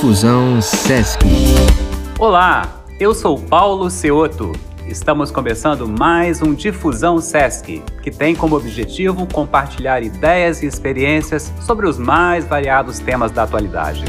Difusão 0.00 0.62
Sesc. 0.62 1.22
Olá, 2.18 2.82
eu 2.98 3.12
sou 3.12 3.38
Paulo 3.38 3.90
Ceoto. 3.90 4.50
Estamos 4.86 5.30
começando 5.30 5.86
mais 5.86 6.40
um 6.40 6.54
Difusão 6.54 7.20
Sesc, 7.20 7.82
que 8.02 8.10
tem 8.10 8.34
como 8.34 8.56
objetivo 8.56 9.26
compartilhar 9.26 10.02
ideias 10.02 10.62
e 10.62 10.66
experiências 10.66 11.52
sobre 11.60 11.86
os 11.86 11.98
mais 11.98 12.46
variados 12.46 12.98
temas 12.98 13.30
da 13.30 13.42
atualidade. 13.42 14.06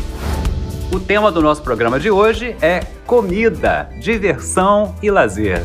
O 0.94 1.00
tema 1.00 1.30
do 1.30 1.42
nosso 1.42 1.62
programa 1.62 2.00
de 2.00 2.10
hoje 2.10 2.56
é 2.62 2.80
comida, 3.06 3.90
diversão 4.00 4.96
e 5.04 5.12
lazer. 5.12 5.62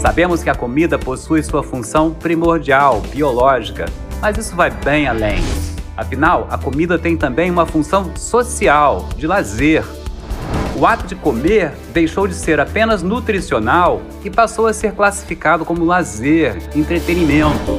Sabemos 0.00 0.42
que 0.42 0.50
a 0.50 0.56
comida 0.56 0.98
possui 0.98 1.44
sua 1.44 1.62
função 1.62 2.12
primordial, 2.12 3.00
biológica, 3.14 3.86
mas 4.20 4.36
isso 4.38 4.56
vai 4.56 4.72
bem 4.72 5.06
além. 5.06 5.38
Afinal, 5.96 6.46
a 6.50 6.58
comida 6.58 6.98
tem 6.98 7.16
também 7.16 7.50
uma 7.50 7.64
função 7.64 8.14
social, 8.16 9.08
de 9.16 9.26
lazer. 9.26 9.82
O 10.78 10.84
ato 10.84 11.06
de 11.06 11.14
comer 11.14 11.72
deixou 11.94 12.28
de 12.28 12.34
ser 12.34 12.60
apenas 12.60 13.02
nutricional 13.02 14.02
e 14.22 14.28
passou 14.28 14.66
a 14.66 14.74
ser 14.74 14.92
classificado 14.92 15.64
como 15.64 15.86
lazer, 15.86 16.58
entretenimento. 16.76 17.78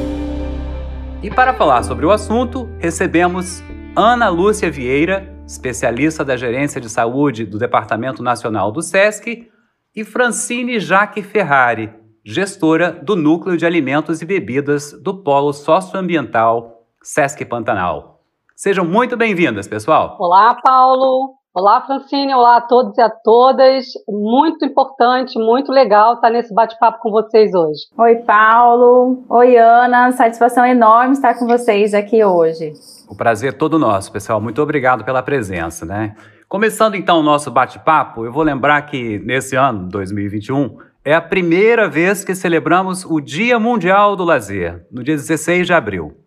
E 1.22 1.30
para 1.30 1.54
falar 1.54 1.84
sobre 1.84 2.08
o 2.08 2.12
assunto, 2.12 2.68
recebemos 2.80 3.62
Ana 3.96 4.30
Lúcia 4.30 4.72
Vieira, 4.72 5.32
especialista 5.46 6.26
da 6.26 6.36
Gerência 6.36 6.82
de 6.82 6.90
Saúde 6.90 7.46
do 7.46 7.60
Departamento 7.60 8.24
Nacional 8.24 8.72
do 8.72 8.82
SESC, 8.82 9.48
e 9.96 10.04
Francine 10.04 10.80
Jaque 10.80 11.22
Ferrari, 11.22 11.92
gestora 12.26 12.92
do 12.92 13.16
Núcleo 13.16 13.58
de 13.58 13.66
Alimentos 13.66 14.24
e 14.24 14.26
Bebidas 14.26 14.92
do 15.04 15.24
Polo 15.24 15.54
Socioambiental 15.54 16.77
SESC 17.08 17.46
Pantanal. 17.46 18.20
Sejam 18.54 18.84
muito 18.84 19.16
bem-vindas, 19.16 19.66
pessoal. 19.66 20.18
Olá, 20.20 20.56
Paulo. 20.62 21.36
Olá, 21.54 21.82
Francine. 21.82 22.34
Olá 22.34 22.58
a 22.58 22.62
todos 22.62 22.98
e 22.98 23.02
a 23.02 23.10
todas. 23.10 23.86
Muito 24.10 24.66
importante, 24.66 25.40
muito 25.40 25.72
legal 25.72 26.16
estar 26.16 26.30
nesse 26.30 26.54
bate-papo 26.54 27.00
com 27.00 27.10
vocês 27.10 27.54
hoje. 27.54 27.84
Oi, 27.98 28.16
Paulo. 28.16 29.24
Oi, 29.30 29.56
Ana. 29.56 30.12
Satisfação 30.12 30.66
enorme 30.66 31.14
estar 31.14 31.36
com 31.36 31.48
vocês 31.48 31.94
aqui 31.94 32.22
hoje. 32.26 32.74
O 33.10 33.16
prazer 33.16 33.54
é 33.54 33.58
todo 33.58 33.80
nosso, 33.80 34.12
pessoal. 34.12 34.42
Muito 34.42 34.62
obrigado 34.62 35.06
pela 35.06 35.24
presença, 35.24 35.86
né? 35.86 36.14
Começando 36.50 36.96
então 36.96 37.22
o 37.22 37.24
nosso 37.24 37.50
bate-papo, 37.50 38.26
eu 38.26 38.34
vou 38.34 38.44
lembrar 38.44 38.82
que 38.82 39.20
nesse 39.20 39.56
ano, 39.56 39.88
2021, 39.88 40.78
é 41.06 41.14
a 41.14 41.22
primeira 41.22 41.88
vez 41.88 42.26
que 42.26 42.36
celebramos 42.36 43.06
o 43.06 43.22
Dia 43.22 43.58
Mundial 43.58 44.14
do 44.18 44.26
Lazer, 44.26 44.86
no 44.92 45.06
dia 45.06 45.16
16 45.16 45.66
de 45.68 45.74
abril. 45.74 46.27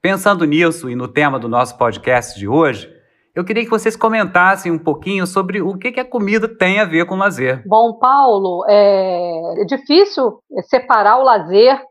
Pensando 0.00 0.44
nisso 0.44 0.88
e 0.88 0.94
no 0.94 1.08
tema 1.08 1.40
do 1.40 1.48
nosso 1.48 1.76
podcast 1.76 2.38
de 2.38 2.46
hoje, 2.46 2.88
eu 3.34 3.44
queria 3.44 3.64
que 3.64 3.70
vocês 3.70 3.96
comentassem 3.96 4.70
um 4.70 4.78
pouquinho 4.78 5.26
sobre 5.26 5.60
o 5.60 5.76
que, 5.76 5.90
que 5.90 5.98
a 5.98 6.08
comida 6.08 6.46
tem 6.46 6.78
a 6.78 6.84
ver 6.84 7.04
com 7.04 7.16
o 7.16 7.18
lazer. 7.18 7.64
Bom, 7.66 7.98
Paulo, 7.98 8.64
é, 8.68 9.62
é 9.62 9.64
difícil 9.64 10.38
separar 10.62 11.18
o 11.18 11.24
lazer 11.24 11.82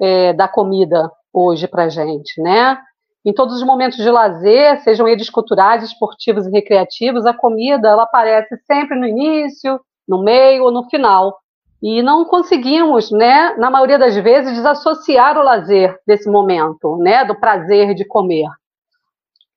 é, 0.00 0.32
da 0.32 0.46
comida 0.46 1.10
hoje 1.32 1.66
para 1.66 1.88
gente, 1.88 2.40
né? 2.40 2.78
Em 3.24 3.34
todos 3.34 3.56
os 3.56 3.66
momentos 3.66 3.98
de 3.98 4.10
lazer, 4.12 4.80
sejam 4.82 5.08
eles 5.08 5.28
culturais, 5.28 5.82
esportivos 5.82 6.46
e 6.46 6.50
recreativos, 6.52 7.26
a 7.26 7.34
comida 7.34 7.88
ela 7.88 8.04
aparece 8.04 8.56
sempre 8.64 8.96
no 8.96 9.06
início, 9.06 9.80
no 10.06 10.22
meio 10.22 10.62
ou 10.62 10.70
no 10.70 10.88
final. 10.88 11.36
E 11.82 12.02
não 12.02 12.24
conseguimos, 12.24 13.10
né, 13.10 13.54
na 13.56 13.70
maioria 13.70 13.98
das 13.98 14.16
vezes, 14.16 14.54
desassociar 14.54 15.36
o 15.36 15.42
lazer 15.42 15.98
desse 16.06 16.28
momento, 16.30 16.96
né, 16.96 17.24
do 17.24 17.34
prazer 17.34 17.94
de 17.94 18.04
comer. 18.04 18.48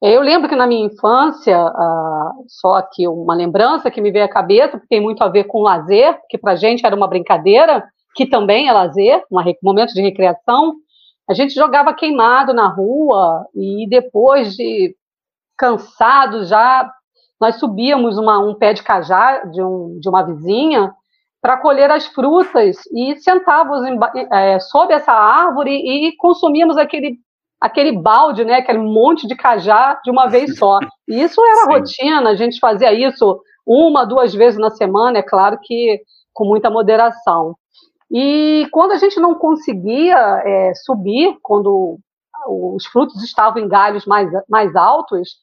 Eu 0.01 0.21
lembro 0.21 0.47
que 0.47 0.55
na 0.55 0.65
minha 0.65 0.85
infância, 0.85 1.61
uh, 1.61 2.45
só 2.47 2.75
aqui 2.75 3.05
uma 3.07 3.35
lembrança 3.35 3.91
que 3.91 3.99
me 3.99 4.11
veio 4.11 4.25
à 4.25 4.29
cabeça, 4.29 4.77
porque 4.77 4.87
tem 4.87 5.01
muito 5.01 5.21
a 5.21 5.27
ver 5.27 5.43
com 5.45 5.61
lazer, 5.61 6.17
que 6.29 6.37
para 6.37 6.55
gente 6.55 6.85
era 6.85 6.95
uma 6.95 7.07
brincadeira, 7.07 7.85
que 8.15 8.25
também 8.25 8.69
é 8.69 8.73
lazer, 8.73 9.23
um 9.31 9.41
momento 9.61 9.93
de 9.93 10.01
recreação. 10.01 10.75
A 11.29 11.33
gente 11.33 11.53
jogava 11.53 11.93
queimado 11.93 12.53
na 12.53 12.67
rua 12.67 13.45
e 13.53 13.87
depois 13.89 14.55
de 14.55 14.95
cansado 15.57 16.45
já, 16.45 16.89
nós 17.39 17.59
subíamos 17.59 18.17
uma, 18.17 18.39
um 18.39 18.55
pé 18.55 18.73
de 18.73 18.81
cajá 18.81 19.43
de, 19.45 19.61
um, 19.61 19.99
de 19.99 20.07
uma 20.07 20.23
vizinha 20.23 20.93
para 21.41 21.57
colher 21.57 21.89
as 21.89 22.05
frutas 22.07 22.77
e 22.93 23.17
sentávamos 23.17 23.85
em, 23.85 23.97
é, 24.31 24.59
sob 24.59 24.93
essa 24.93 25.11
árvore 25.11 25.71
e 25.71 26.15
consumíamos 26.17 26.77
aquele 26.77 27.17
aquele 27.61 27.91
balde, 27.91 28.45
né, 28.45 28.55
aquele 28.55 28.79
monte 28.79 29.27
de 29.27 29.35
cajá 29.35 29.99
de 30.01 30.09
uma 30.09 30.27
vez 30.27 30.57
só. 30.57 30.79
E 31.07 31.21
isso 31.21 31.43
era 31.43 31.65
Sim. 31.67 31.71
rotina, 31.71 32.29
a 32.29 32.35
gente 32.35 32.57
fazia 32.57 32.93
isso 32.93 33.41
uma, 33.65 34.05
duas 34.05 34.33
vezes 34.33 34.57
na 34.57 34.69
semana, 34.69 35.19
é 35.19 35.23
claro 35.23 35.59
que 35.61 36.01
com 36.33 36.45
muita 36.45 36.69
moderação. 36.69 37.55
E 38.09 38.65
quando 38.71 38.93
a 38.93 38.97
gente 38.97 39.19
não 39.19 39.35
conseguia 39.35 40.17
é, 40.45 40.73
subir, 40.73 41.37
quando 41.43 41.99
os 42.47 42.85
frutos 42.85 43.21
estavam 43.23 43.61
em 43.61 43.67
galhos 43.67 44.05
mais, 44.05 44.29
mais 44.49 44.75
altos, 44.75 45.35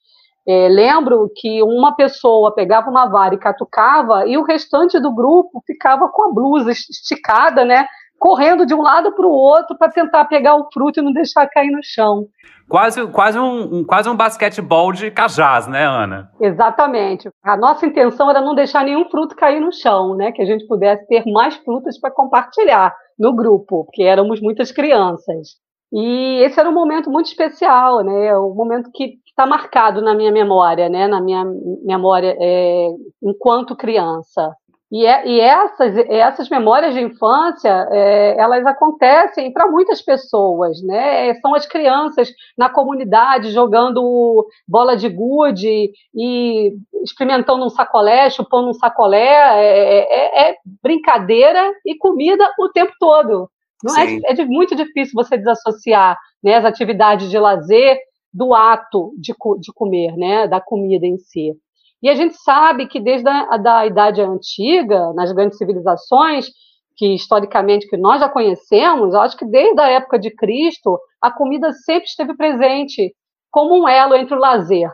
é, 0.48 0.68
lembro 0.68 1.28
que 1.34 1.60
uma 1.62 1.96
pessoa 1.96 2.54
pegava 2.54 2.88
uma 2.88 3.06
vara 3.06 3.34
e 3.34 3.38
catucava 3.38 4.26
e 4.28 4.38
o 4.38 4.44
restante 4.44 5.00
do 5.00 5.12
grupo 5.12 5.60
ficava 5.66 6.08
com 6.08 6.24
a 6.24 6.32
blusa 6.32 6.70
esticada, 6.70 7.64
né? 7.64 7.86
Correndo 8.18 8.64
de 8.64 8.72
um 8.72 8.80
lado 8.80 9.12
para 9.12 9.26
o 9.26 9.30
outro 9.30 9.76
para 9.76 9.90
tentar 9.90 10.24
pegar 10.26 10.54
o 10.54 10.68
fruto 10.72 11.00
e 11.00 11.02
não 11.02 11.12
deixar 11.12 11.48
cair 11.48 11.70
no 11.70 11.80
chão. 11.82 12.26
Quase, 12.68 13.06
quase, 13.08 13.38
um, 13.38 13.78
um, 13.78 13.84
quase 13.84 14.08
um 14.08 14.16
basquetebol 14.16 14.92
de 14.92 15.10
cajás, 15.10 15.66
né, 15.66 15.84
Ana? 15.84 16.30
Exatamente. 16.40 17.28
A 17.44 17.56
nossa 17.56 17.84
intenção 17.84 18.30
era 18.30 18.40
não 18.40 18.54
deixar 18.54 18.84
nenhum 18.84 19.08
fruto 19.08 19.36
cair 19.36 19.60
no 19.60 19.72
chão, 19.72 20.14
né? 20.14 20.32
Que 20.32 20.42
a 20.42 20.46
gente 20.46 20.66
pudesse 20.66 21.06
ter 21.06 21.24
mais 21.26 21.56
frutas 21.56 21.98
para 21.98 22.10
compartilhar 22.10 22.94
no 23.18 23.34
grupo, 23.34 23.84
porque 23.84 24.02
éramos 24.02 24.40
muitas 24.40 24.70
crianças. 24.70 25.56
E 25.92 26.42
esse 26.42 26.58
era 26.58 26.68
um 26.68 26.74
momento 26.74 27.10
muito 27.10 27.26
especial, 27.26 28.02
né? 28.02 28.36
Um 28.36 28.54
momento 28.54 28.90
que 28.92 29.14
está 29.36 29.44
marcado 29.44 30.00
na 30.00 30.14
minha 30.14 30.32
memória, 30.32 30.88
né? 30.88 31.06
Na 31.06 31.20
minha 31.20 31.44
memória 31.84 32.34
é, 32.40 32.88
enquanto 33.22 33.76
criança. 33.76 34.50
E, 34.90 35.04
é, 35.04 35.28
e, 35.28 35.40
essas, 35.40 35.96
essas 36.08 36.48
memórias 36.48 36.94
de 36.94 37.02
infância, 37.02 37.86
é, 37.90 38.38
elas 38.38 38.64
acontecem 38.64 39.52
para 39.52 39.68
muitas 39.70 40.00
pessoas, 40.00 40.80
né? 40.82 41.34
São 41.40 41.54
as 41.54 41.66
crianças 41.66 42.30
na 42.56 42.70
comunidade 42.70 43.50
jogando 43.50 44.46
bola 44.66 44.96
de 44.96 45.08
gude 45.08 45.90
e 46.14 46.72
experimentando 47.02 47.64
um 47.64 47.68
sacolé, 47.68 48.30
chupando 48.30 48.70
um 48.70 48.74
sacolé. 48.74 49.34
É, 49.60 49.98
é, 49.98 50.50
é 50.50 50.56
brincadeira 50.82 51.74
e 51.84 51.94
comida 51.98 52.48
o 52.58 52.70
tempo 52.70 52.92
todo. 52.98 53.50
Não 53.84 53.94
é, 53.98 54.18
é 54.28 54.44
muito 54.46 54.74
difícil 54.74 55.12
você 55.14 55.36
desassociar 55.36 56.16
né, 56.42 56.54
as 56.54 56.64
atividades 56.64 57.28
de 57.28 57.38
lazer 57.38 57.98
do 58.36 58.54
ato 58.54 59.14
de, 59.16 59.34
de 59.58 59.72
comer, 59.72 60.14
né, 60.14 60.46
da 60.46 60.60
comida 60.60 61.06
em 61.06 61.16
si. 61.16 61.54
E 62.02 62.10
a 62.10 62.14
gente 62.14 62.36
sabe 62.36 62.86
que 62.86 63.00
desde 63.00 63.26
a 63.26 63.56
da 63.56 63.86
idade 63.86 64.20
antiga, 64.20 65.14
nas 65.14 65.32
grandes 65.32 65.56
civilizações, 65.56 66.50
que 66.96 67.14
historicamente 67.14 67.88
que 67.88 67.96
nós 67.96 68.20
já 68.20 68.28
conhecemos, 68.28 69.14
acho 69.14 69.38
que 69.38 69.46
desde 69.46 69.80
a 69.80 69.88
época 69.88 70.18
de 70.18 70.30
Cristo, 70.30 70.98
a 71.20 71.30
comida 71.30 71.72
sempre 71.72 72.04
esteve 72.04 72.36
presente 72.36 73.14
como 73.50 73.74
um 73.74 73.88
elo 73.88 74.14
entre 74.14 74.34
o 74.34 74.38
lazer 74.38 74.92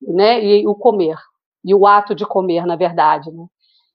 né, 0.00 0.42
e 0.42 0.66
o 0.66 0.74
comer, 0.74 1.18
e 1.62 1.74
o 1.74 1.86
ato 1.86 2.14
de 2.14 2.24
comer, 2.24 2.64
na 2.64 2.76
verdade. 2.76 3.30
Né? 3.30 3.44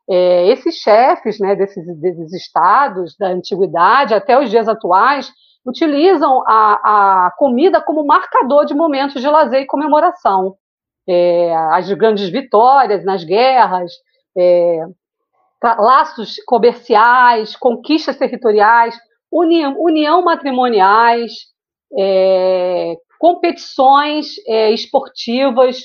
É, 0.07 0.47
esses 0.49 0.75
chefes 0.75 1.39
né, 1.39 1.55
desses, 1.55 1.83
desses 1.99 2.31
estados 2.31 3.15
da 3.17 3.29
antiguidade 3.29 4.13
até 4.13 4.39
os 4.39 4.51
dias 4.51 4.67
atuais 4.67 5.31
utilizam 5.66 6.44
a, 6.46 7.28
a 7.28 7.31
comida 7.31 7.81
como 7.81 8.06
marcador 8.06 8.65
de 8.65 8.74
momentos 8.74 9.21
de 9.21 9.27
lazer 9.27 9.62
e 9.62 9.65
comemoração. 9.65 10.56
É, 11.07 11.56
as 11.71 11.92
grandes 11.92 12.30
vitórias 12.30 13.04
nas 13.04 13.24
guerras, 13.24 13.92
é, 14.38 14.86
laços 15.62 16.36
comerciais, 16.45 17.56
conquistas 17.56 18.18
territoriais, 18.18 18.98
união, 19.31 19.75
união 19.80 20.21
matrimoniais, 20.21 21.33
é, 21.98 22.95
competições 23.19 24.36
é, 24.48 24.71
esportivas, 24.71 25.77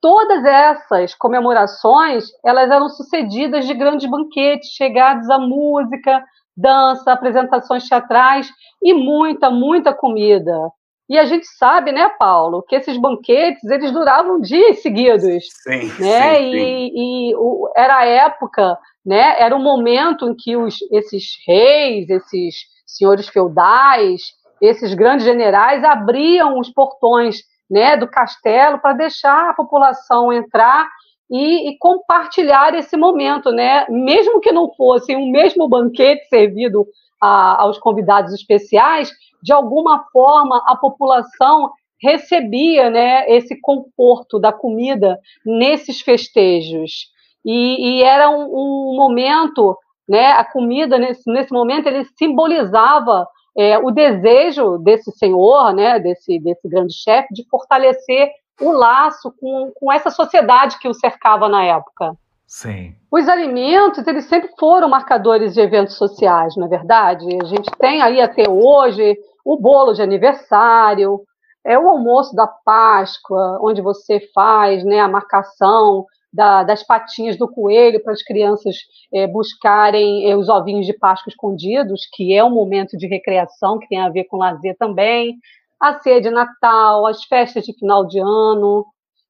todas 0.00 0.44
essas 0.44 1.14
comemorações 1.14 2.26
elas 2.44 2.70
eram 2.70 2.88
sucedidas 2.88 3.66
de 3.66 3.74
grandes 3.74 4.08
banquetes, 4.08 4.70
chegados 4.70 5.28
a 5.28 5.38
música, 5.38 6.24
dança, 6.58 7.12
apresentações 7.12 7.88
teatrais 7.88 8.50
e 8.82 8.92
muita, 8.92 9.48
muita 9.48 9.94
comida. 9.94 10.70
E 11.08 11.16
a 11.16 11.24
gente 11.24 11.46
sabe, 11.46 11.90
né, 11.90 12.10
Paulo, 12.18 12.62
que 12.62 12.76
esses 12.76 12.98
banquetes 12.98 13.64
eles 13.64 13.92
duravam 13.92 14.40
dias 14.40 14.82
seguidos, 14.82 15.44
sim, 15.62 15.90
né? 15.98 16.34
Sim, 16.34 16.42
e, 16.42 16.50
sim. 16.50 16.92
e 16.94 17.36
o, 17.36 17.72
era 17.74 17.98
a 17.98 18.04
época, 18.04 18.76
né? 19.06 19.40
Era 19.40 19.56
o 19.56 19.62
momento 19.62 20.28
em 20.28 20.34
que 20.34 20.54
os, 20.54 20.76
esses 20.92 21.38
reis, 21.46 22.10
esses 22.10 22.56
senhores 22.86 23.26
feudais, 23.28 24.20
esses 24.60 24.92
grandes 24.92 25.24
generais 25.24 25.82
abriam 25.82 26.58
os 26.58 26.68
portões, 26.68 27.42
né, 27.70 27.96
do 27.96 28.08
castelo 28.08 28.78
para 28.78 28.94
deixar 28.94 29.50
a 29.50 29.54
população 29.54 30.32
entrar 30.32 30.88
e, 31.30 31.70
e, 31.70 31.78
compartilhar 31.78 32.74
esse 32.74 32.96
momento, 32.96 33.50
né? 33.50 33.86
Mesmo 33.88 34.40
que 34.40 34.50
não 34.50 34.72
fosse 34.74 35.14
um 35.14 35.30
mesmo 35.30 35.68
banquete 35.68 36.26
servido 36.28 36.86
a, 37.20 37.62
aos 37.62 37.78
convidados 37.78 38.32
especiais, 38.32 39.10
de 39.42 39.52
alguma 39.52 40.04
forma 40.12 40.62
a 40.66 40.76
população 40.76 41.70
recebia, 42.00 42.90
né, 42.90 43.28
esse 43.28 43.60
conforto 43.60 44.38
da 44.38 44.52
comida 44.52 45.18
nesses 45.44 46.00
festejos 46.00 47.08
e, 47.44 47.98
e 47.98 48.02
era 48.02 48.30
um, 48.30 48.44
um, 48.44 48.96
momento, 48.96 49.76
né? 50.08 50.26
A 50.26 50.44
comida 50.44 50.98
nesse, 50.98 51.30
nesse 51.30 51.52
momento 51.52 51.86
ele 51.86 52.04
simbolizava 52.16 53.26
é, 53.56 53.78
o 53.78 53.90
desejo 53.90 54.78
desse 54.78 55.10
senhor, 55.12 55.72
né? 55.72 55.98
Desse 55.98 56.38
desse 56.40 56.68
grande 56.68 56.94
chefe 56.94 57.32
de 57.32 57.48
fortalecer 57.48 58.30
o 58.60 58.70
laço 58.72 59.32
com, 59.40 59.72
com 59.74 59.92
essa 59.92 60.10
sociedade 60.10 60.78
que 60.78 60.88
o 60.88 60.94
cercava 60.94 61.48
na 61.48 61.64
época. 61.64 62.14
Sim. 62.46 62.94
Os 63.10 63.28
alimentos, 63.28 64.06
eles 64.06 64.24
sempre 64.24 64.50
foram 64.58 64.88
marcadores 64.88 65.54
de 65.54 65.60
eventos 65.60 65.96
sociais, 65.96 66.56
não 66.56 66.66
é 66.66 66.68
verdade? 66.68 67.26
A 67.42 67.44
gente 67.44 67.70
tem 67.78 68.00
aí 68.00 68.20
até 68.20 68.48
hoje 68.48 69.18
o 69.44 69.56
bolo 69.58 69.92
de 69.92 70.02
aniversário, 70.02 71.20
é 71.64 71.78
o 71.78 71.88
almoço 71.88 72.34
da 72.34 72.46
Páscoa, 72.46 73.58
onde 73.60 73.82
você 73.82 74.20
faz 74.34 74.82
né, 74.84 74.98
a 75.00 75.08
marcação 75.08 76.06
da, 76.32 76.62
das 76.62 76.82
patinhas 76.82 77.36
do 77.36 77.48
coelho 77.48 78.02
para 78.02 78.12
as 78.12 78.22
crianças 78.22 78.76
é, 79.12 79.26
buscarem 79.26 80.30
é, 80.30 80.36
os 80.36 80.48
ovinhos 80.48 80.86
de 80.86 80.92
Páscoa 80.92 81.30
escondidos, 81.30 82.08
que 82.12 82.34
é 82.34 82.42
um 82.42 82.50
momento 82.50 82.96
de 82.96 83.06
recreação 83.06 83.78
que 83.78 83.88
tem 83.88 84.00
a 84.00 84.08
ver 84.08 84.24
com 84.24 84.38
lazer 84.38 84.76
também, 84.78 85.36
a 85.80 85.98
ceia 86.00 86.20
de 86.20 86.30
Natal, 86.30 87.06
as 87.06 87.24
festas 87.24 87.64
de 87.64 87.72
final 87.72 88.06
de 88.06 88.18
ano. 88.18 88.84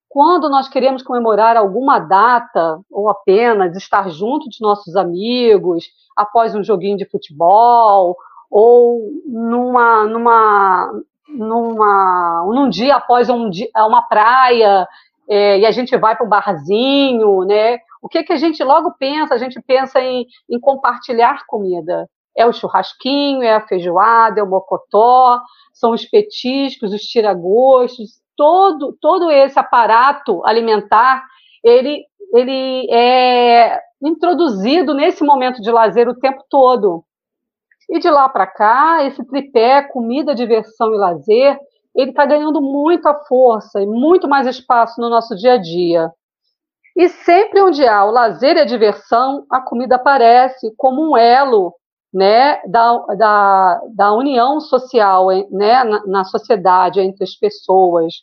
Quando 0.09 0.49
nós 0.49 0.69
queremos 0.69 1.03
comemorar 1.03 1.57
alguma 1.57 1.99
data, 1.99 2.81
ou 2.91 3.11
apenas 3.11 3.77
estar 3.77 4.09
junto 4.09 4.49
de 4.49 4.61
nossos 4.61 4.97
amigos, 4.97 5.85
após 6.17 6.55
um 6.55 6.65
joguinho 6.65 6.97
de 6.97 7.09
futebol, 7.09 8.17
ou 8.51 9.11
numa, 9.27 10.07
numa, 10.07 10.93
numa, 11.29 12.47
num 12.53 12.69
dia 12.71 12.97
após 12.97 13.29
um 13.29 13.51
dia, 13.51 13.69
uma 13.77 14.03
praia, 14.03 14.89
é, 15.29 15.59
e 15.59 15.67
a 15.67 15.71
gente 15.71 15.95
vai 15.99 16.17
para 16.17 16.25
o 16.25 16.29
barzinho, 16.29 17.45
né? 17.45 17.79
O 18.01 18.09
que, 18.09 18.23
que 18.23 18.33
a 18.33 18.37
gente 18.37 18.65
logo 18.65 18.93
pensa? 18.93 19.35
A 19.35 19.39
gente 19.39 19.61
pensa 19.61 20.01
em, 20.01 20.27
em 20.49 20.59
compartilhar 20.59 21.45
comida. 21.47 22.09
É 22.39 22.47
o 22.47 22.53
churrasquinho, 22.53 23.43
é 23.43 23.55
a 23.55 23.67
feijoada, 23.67 24.39
é 24.39 24.43
o 24.43 24.49
mocotó, 24.49 25.41
são 25.73 25.91
os 25.91 26.05
petiscos, 26.05 26.93
os 26.93 27.03
tiragostos, 27.03 28.21
todo, 28.37 28.97
todo 29.01 29.31
esse 29.31 29.59
aparato 29.59 30.41
alimentar, 30.47 31.25
ele, 31.65 32.05
ele 32.33 32.89
é 32.91 33.81
introduzido 34.01 34.95
nesse 34.95 35.25
momento 35.25 35.61
de 35.61 35.71
lazer 35.73 36.09
o 36.09 36.15
tempo 36.15 36.45
todo. 36.49 37.05
E 37.91 37.99
de 37.99 38.09
lá 38.09 38.29
para 38.29 38.47
cá, 38.47 39.05
esse 39.05 39.25
tripé, 39.27 39.83
comida, 39.83 40.35
diversão 40.35 40.95
e 40.95 40.97
lazer, 40.97 41.59
ele 41.97 42.11
está 42.11 42.25
ganhando 42.25 42.61
muita 42.61 43.13
força 43.15 43.83
e 43.83 43.87
muito 43.87 44.29
mais 44.29 44.47
espaço 44.47 45.01
no 45.01 45.09
nosso 45.09 45.35
dia 45.35 45.55
a 45.55 45.57
dia. 45.57 46.13
E 46.97 47.09
sempre 47.09 47.63
onde 47.63 47.87
há 47.87 48.05
o 48.05 48.11
lazer 48.11 48.57
e 48.57 48.61
a 48.61 48.65
diversão, 48.65 49.45
a 49.51 49.61
comida 49.61 49.97
aparece 49.97 50.73
como 50.77 51.11
um 51.11 51.17
elo 51.17 51.75
né, 52.13 52.61
da, 52.67 52.99
da, 53.19 53.81
da 53.95 54.13
união 54.13 54.61
social 54.61 55.29
né, 55.51 55.85
na, 55.85 56.07
na 56.07 56.25
sociedade, 56.25 57.01
entre 57.01 57.25
as 57.25 57.35
pessoas. 57.35 58.15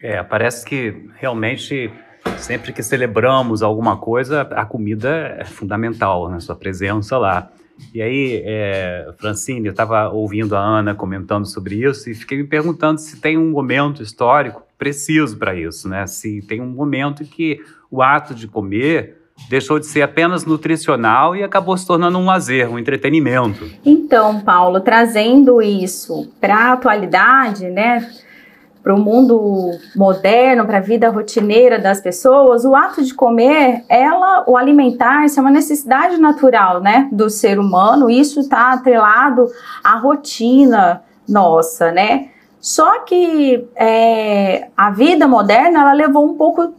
É, 0.00 0.22
parece 0.22 0.64
que 0.64 1.08
realmente 1.16 1.92
sempre 2.38 2.72
que 2.72 2.82
celebramos 2.82 3.62
alguma 3.62 3.96
coisa, 3.96 4.42
a 4.42 4.64
comida 4.64 5.36
é 5.38 5.44
fundamental 5.44 6.28
na 6.28 6.40
sua 6.40 6.56
presença 6.56 7.16
lá. 7.16 7.50
E 7.92 8.00
aí, 8.00 8.42
é, 8.44 9.12
Francine, 9.18 9.66
eu 9.66 9.72
estava 9.72 10.08
ouvindo 10.08 10.54
a 10.56 10.60
Ana 10.60 10.94
comentando 10.94 11.46
sobre 11.46 11.76
isso 11.84 12.08
e 12.08 12.14
fiquei 12.14 12.38
me 12.38 12.44
perguntando 12.44 13.00
se 13.00 13.20
tem 13.20 13.36
um 13.36 13.50
momento 13.50 14.02
histórico 14.02 14.62
preciso 14.78 15.36
para 15.38 15.54
isso, 15.54 15.88
né? 15.88 16.06
Se 16.06 16.42
tem 16.42 16.60
um 16.60 16.68
momento 16.68 17.22
em 17.22 17.26
que 17.26 17.60
o 17.90 18.02
ato 18.02 18.34
de 18.34 18.46
comer 18.46 19.23
deixou 19.48 19.78
de 19.78 19.86
ser 19.86 20.02
apenas 20.02 20.44
nutricional 20.44 21.34
e 21.36 21.42
acabou 21.42 21.76
se 21.76 21.86
tornando 21.86 22.18
um 22.18 22.24
lazer, 22.24 22.70
um 22.70 22.78
entretenimento. 22.78 23.70
Então, 23.84 24.40
Paulo, 24.40 24.80
trazendo 24.80 25.60
isso 25.60 26.30
para 26.40 26.56
a 26.56 26.72
atualidade, 26.72 27.68
né? 27.68 28.08
para 28.84 28.94
o 28.94 29.00
mundo 29.00 29.70
moderno, 29.96 30.66
para 30.66 30.76
a 30.76 30.80
vida 30.82 31.08
rotineira 31.08 31.78
das 31.78 32.02
pessoas, 32.02 32.66
o 32.66 32.74
ato 32.74 33.02
de 33.02 33.14
comer, 33.14 33.82
ela, 33.88 34.44
o 34.46 34.58
alimentar-se 34.58 35.38
é 35.38 35.42
uma 35.42 35.50
necessidade 35.50 36.18
natural, 36.18 36.82
né, 36.82 37.08
do 37.10 37.30
ser 37.30 37.58
humano. 37.58 38.10
Isso 38.10 38.40
está 38.40 38.74
atrelado 38.74 39.48
à 39.82 39.96
rotina 39.96 41.02
nossa, 41.26 41.90
né? 41.90 42.28
Só 42.60 43.00
que 43.00 43.66
é, 43.74 44.68
a 44.76 44.90
vida 44.90 45.26
moderna 45.26 45.80
ela 45.80 45.92
levou 45.94 46.26
um 46.26 46.34
pouco 46.34 46.74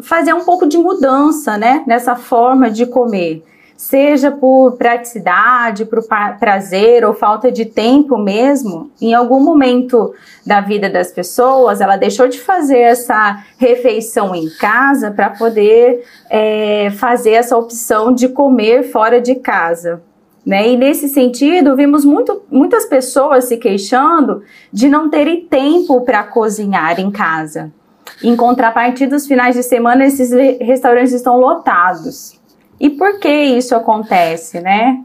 fazer 0.00 0.32
um 0.32 0.44
pouco 0.44 0.66
de 0.66 0.78
mudança, 0.78 1.56
né, 1.56 1.82
nessa 1.86 2.16
forma 2.16 2.70
de 2.70 2.86
comer 2.86 3.44
seja 3.78 4.32
por 4.32 4.72
praticidade, 4.72 5.84
por 5.84 6.02
prazer 6.40 7.04
ou 7.04 7.14
falta 7.14 7.50
de 7.50 7.64
tempo 7.64 8.18
mesmo, 8.18 8.90
em 9.00 9.14
algum 9.14 9.38
momento 9.38 10.12
da 10.44 10.60
vida 10.60 10.90
das 10.90 11.12
pessoas, 11.12 11.80
ela 11.80 11.96
deixou 11.96 12.26
de 12.26 12.40
fazer 12.40 12.80
essa 12.80 13.44
refeição 13.56 14.34
em 14.34 14.50
casa 14.50 15.12
para 15.12 15.30
poder 15.30 16.04
é, 16.28 16.90
fazer 16.96 17.30
essa 17.30 17.56
opção 17.56 18.12
de 18.12 18.28
comer 18.28 18.90
fora 18.90 19.20
de 19.20 19.36
casa. 19.36 20.02
Né? 20.44 20.70
E 20.70 20.76
nesse 20.76 21.08
sentido, 21.08 21.76
vimos 21.76 22.04
muito, 22.04 22.42
muitas 22.50 22.84
pessoas 22.84 23.44
se 23.44 23.58
queixando 23.58 24.42
de 24.72 24.88
não 24.88 25.08
terem 25.08 25.44
tempo 25.44 26.00
para 26.00 26.24
cozinhar 26.24 26.98
em 26.98 27.12
casa. 27.12 27.72
Em 28.22 28.34
contrapartida, 28.36 29.16
os 29.16 29.26
finais 29.26 29.54
de 29.54 29.62
semana, 29.62 30.04
esses 30.04 30.30
restaurantes 30.60 31.12
estão 31.12 31.38
lotados. 31.38 32.38
E 32.80 32.90
por 32.90 33.18
que 33.18 33.28
isso 33.28 33.74
acontece, 33.74 34.60
né? 34.60 35.00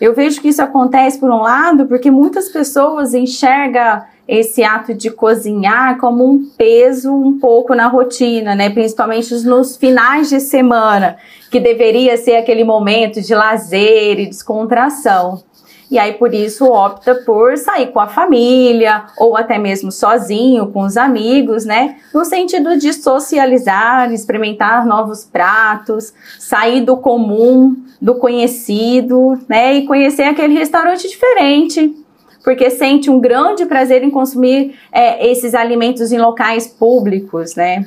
Eu 0.00 0.14
vejo 0.14 0.40
que 0.40 0.48
isso 0.48 0.62
acontece, 0.62 1.18
por 1.18 1.30
um 1.30 1.40
lado, 1.40 1.86
porque 1.86 2.10
muitas 2.10 2.48
pessoas 2.48 3.14
enxergam 3.14 4.02
esse 4.28 4.62
ato 4.64 4.92
de 4.92 5.10
cozinhar 5.10 5.98
como 5.98 6.28
um 6.28 6.44
peso 6.56 7.14
um 7.14 7.38
pouco 7.38 7.74
na 7.74 7.86
rotina, 7.86 8.54
né? 8.54 8.68
Principalmente 8.70 9.32
nos 9.44 9.76
finais 9.76 10.28
de 10.28 10.40
semana, 10.40 11.16
que 11.50 11.60
deveria 11.60 12.16
ser 12.16 12.36
aquele 12.36 12.64
momento 12.64 13.20
de 13.20 13.34
lazer 13.34 14.20
e 14.20 14.26
descontração 14.26 15.42
e 15.90 15.98
aí 15.98 16.14
por 16.14 16.34
isso 16.34 16.64
opta 16.66 17.14
por 17.14 17.56
sair 17.56 17.88
com 17.92 18.00
a 18.00 18.08
família 18.08 19.04
ou 19.16 19.36
até 19.36 19.56
mesmo 19.56 19.92
sozinho 19.92 20.66
com 20.68 20.80
os 20.80 20.96
amigos, 20.96 21.64
né? 21.64 21.96
No 22.12 22.24
sentido 22.24 22.76
de 22.76 22.92
socializar, 22.92 24.12
experimentar 24.12 24.84
novos 24.84 25.24
pratos, 25.24 26.12
sair 26.38 26.80
do 26.80 26.96
comum, 26.96 27.76
do 28.00 28.16
conhecido, 28.16 29.38
né? 29.48 29.74
E 29.74 29.86
conhecer 29.86 30.24
aquele 30.24 30.54
restaurante 30.54 31.08
diferente, 31.08 31.94
porque 32.42 32.68
sente 32.70 33.08
um 33.08 33.20
grande 33.20 33.64
prazer 33.64 34.02
em 34.02 34.10
consumir 34.10 34.74
é, 34.90 35.30
esses 35.30 35.54
alimentos 35.54 36.10
em 36.10 36.18
locais 36.18 36.66
públicos, 36.66 37.54
né? 37.54 37.84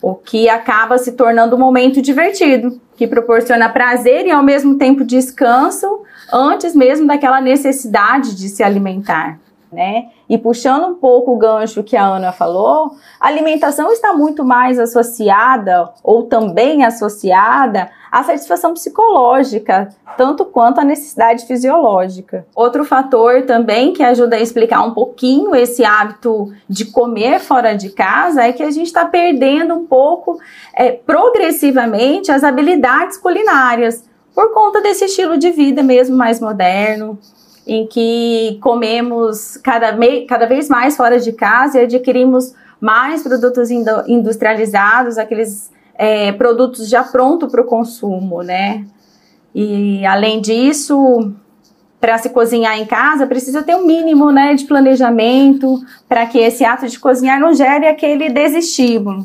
O 0.00 0.14
que 0.14 0.48
acaba 0.48 0.98
se 0.98 1.12
tornando 1.12 1.56
um 1.56 1.58
momento 1.58 2.00
divertido, 2.00 2.80
que 2.96 3.06
proporciona 3.06 3.68
prazer 3.68 4.26
e 4.26 4.30
ao 4.30 4.42
mesmo 4.42 4.76
tempo 4.76 5.04
descanso, 5.04 6.04
antes 6.34 6.74
mesmo 6.74 7.06
daquela 7.06 7.40
necessidade 7.40 8.34
de 8.34 8.48
se 8.48 8.64
alimentar. 8.64 9.38
Né? 9.70 10.06
E 10.28 10.38
puxando 10.38 10.86
um 10.86 10.94
pouco 10.94 11.32
o 11.32 11.36
gancho 11.36 11.82
que 11.82 11.96
a 11.96 12.06
Ana 12.06 12.30
falou, 12.30 12.94
a 13.18 13.26
alimentação 13.26 13.92
está 13.92 14.12
muito 14.12 14.44
mais 14.44 14.78
associada, 14.78 15.90
ou 16.02 16.24
também 16.24 16.84
associada, 16.84 17.90
à 18.10 18.22
satisfação 18.22 18.72
psicológica, 18.72 19.88
tanto 20.16 20.44
quanto 20.44 20.78
à 20.78 20.84
necessidade 20.84 21.44
fisiológica. 21.44 22.46
Outro 22.54 22.84
fator 22.84 23.42
também 23.42 23.92
que 23.92 24.04
ajuda 24.04 24.36
a 24.36 24.40
explicar 24.40 24.82
um 24.82 24.94
pouquinho 24.94 25.56
esse 25.56 25.84
hábito 25.84 26.52
de 26.68 26.84
comer 26.84 27.40
fora 27.40 27.74
de 27.74 27.90
casa 27.90 28.44
é 28.44 28.52
que 28.52 28.62
a 28.62 28.70
gente 28.70 28.86
está 28.86 29.04
perdendo 29.04 29.74
um 29.74 29.86
pouco, 29.86 30.38
é, 30.72 30.92
progressivamente, 30.92 32.30
as 32.30 32.44
habilidades 32.44 33.16
culinárias 33.16 34.04
por 34.34 34.52
conta 34.52 34.80
desse 34.80 35.04
estilo 35.04 35.38
de 35.38 35.50
vida 35.50 35.82
mesmo 35.82 36.16
mais 36.16 36.40
moderno, 36.40 37.18
em 37.66 37.86
que 37.86 38.58
comemos 38.60 39.56
cada, 39.58 39.96
cada 40.28 40.46
vez 40.46 40.68
mais 40.68 40.96
fora 40.96 41.18
de 41.18 41.32
casa 41.32 41.78
e 41.78 41.84
adquirimos 41.84 42.52
mais 42.80 43.22
produtos 43.22 43.70
industrializados, 43.70 45.16
aqueles 45.16 45.70
é, 45.94 46.32
produtos 46.32 46.88
já 46.88 47.02
prontos 47.02 47.50
para 47.50 47.62
o 47.62 47.64
consumo, 47.64 48.42
né? 48.42 48.84
E 49.54 50.04
além 50.04 50.40
disso, 50.40 51.32
para 52.00 52.18
se 52.18 52.28
cozinhar 52.28 52.78
em 52.78 52.84
casa, 52.84 53.26
precisa 53.26 53.62
ter 53.62 53.76
um 53.76 53.86
mínimo 53.86 54.30
né, 54.32 54.52
de 54.54 54.64
planejamento 54.64 55.80
para 56.08 56.26
que 56.26 56.38
esse 56.38 56.64
ato 56.64 56.86
de 56.88 56.98
cozinhar 56.98 57.40
não 57.40 57.54
gere 57.54 57.86
aquele 57.86 58.28
desestímulo 58.28 59.24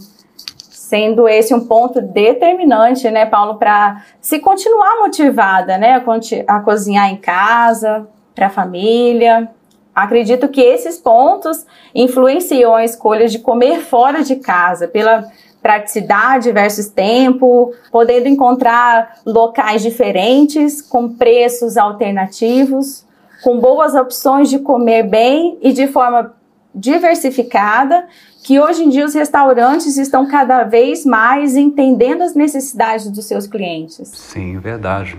sendo 0.89 1.29
esse 1.29 1.53
um 1.53 1.67
ponto 1.67 2.01
determinante, 2.01 3.11
né, 3.11 3.23
Paulo, 3.23 3.59
para 3.59 4.03
se 4.19 4.39
continuar 4.39 4.97
motivada, 4.97 5.77
né, 5.77 6.03
a, 6.47 6.59
cozinhar 6.61 7.11
em 7.11 7.17
casa, 7.17 8.07
para 8.33 8.47
a 8.47 8.49
família. 8.49 9.51
Acredito 9.93 10.47
que 10.47 10.59
esses 10.59 10.97
pontos 10.97 11.63
influenciam 11.93 12.73
a 12.73 12.83
escolha 12.83 13.27
de 13.27 13.37
comer 13.37 13.81
fora 13.81 14.23
de 14.23 14.37
casa, 14.37 14.87
pela 14.87 15.25
praticidade 15.61 16.51
versus 16.51 16.87
tempo, 16.87 17.71
podendo 17.91 18.27
encontrar 18.27 19.19
locais 19.23 19.83
diferentes, 19.83 20.81
com 20.81 21.07
preços 21.07 21.77
alternativos, 21.77 23.05
com 23.43 23.59
boas 23.59 23.93
opções 23.93 24.49
de 24.49 24.57
comer 24.57 25.03
bem 25.03 25.59
e 25.61 25.71
de 25.71 25.85
forma 25.85 26.33
diversificada, 26.73 28.07
que 28.43 28.59
hoje 28.59 28.83
em 28.83 28.89
dia 28.89 29.05
os 29.05 29.13
restaurantes 29.13 29.97
estão 29.97 30.27
cada 30.27 30.63
vez 30.63 31.05
mais 31.05 31.55
entendendo 31.55 32.21
as 32.21 32.35
necessidades 32.35 33.09
dos 33.09 33.25
seus 33.25 33.47
clientes. 33.47 34.07
Sim, 34.09 34.59
verdade. 34.59 35.17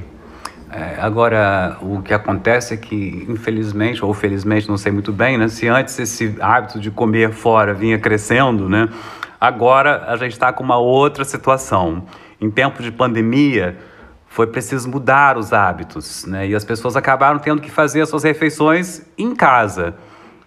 É, 0.72 1.00
agora, 1.00 1.78
o 1.82 2.00
que 2.00 2.14
acontece 2.14 2.74
é 2.74 2.76
que, 2.76 3.26
infelizmente, 3.28 4.04
ou 4.04 4.14
felizmente, 4.14 4.68
não 4.68 4.76
sei 4.76 4.92
muito 4.92 5.12
bem, 5.12 5.36
né? 5.36 5.48
Se 5.48 5.66
antes 5.66 5.98
esse 5.98 6.36
hábito 6.40 6.78
de 6.78 6.92
comer 6.92 7.32
fora 7.32 7.74
vinha 7.74 7.98
crescendo, 7.98 8.68
né? 8.68 8.88
Agora 9.40 10.04
a 10.06 10.16
gente 10.16 10.32
está 10.32 10.52
com 10.52 10.62
uma 10.62 10.78
outra 10.78 11.24
situação. 11.24 12.04
Em 12.40 12.50
tempo 12.50 12.82
de 12.82 12.92
pandemia, 12.92 13.76
foi 14.26 14.46
preciso 14.46 14.88
mudar 14.88 15.36
os 15.36 15.52
hábitos, 15.52 16.24
né? 16.24 16.46
E 16.46 16.54
as 16.54 16.64
pessoas 16.64 16.94
acabaram 16.94 17.40
tendo 17.40 17.60
que 17.60 17.70
fazer 17.70 18.02
as 18.02 18.08
suas 18.08 18.22
refeições 18.22 19.02
em 19.18 19.34
casa. 19.34 19.96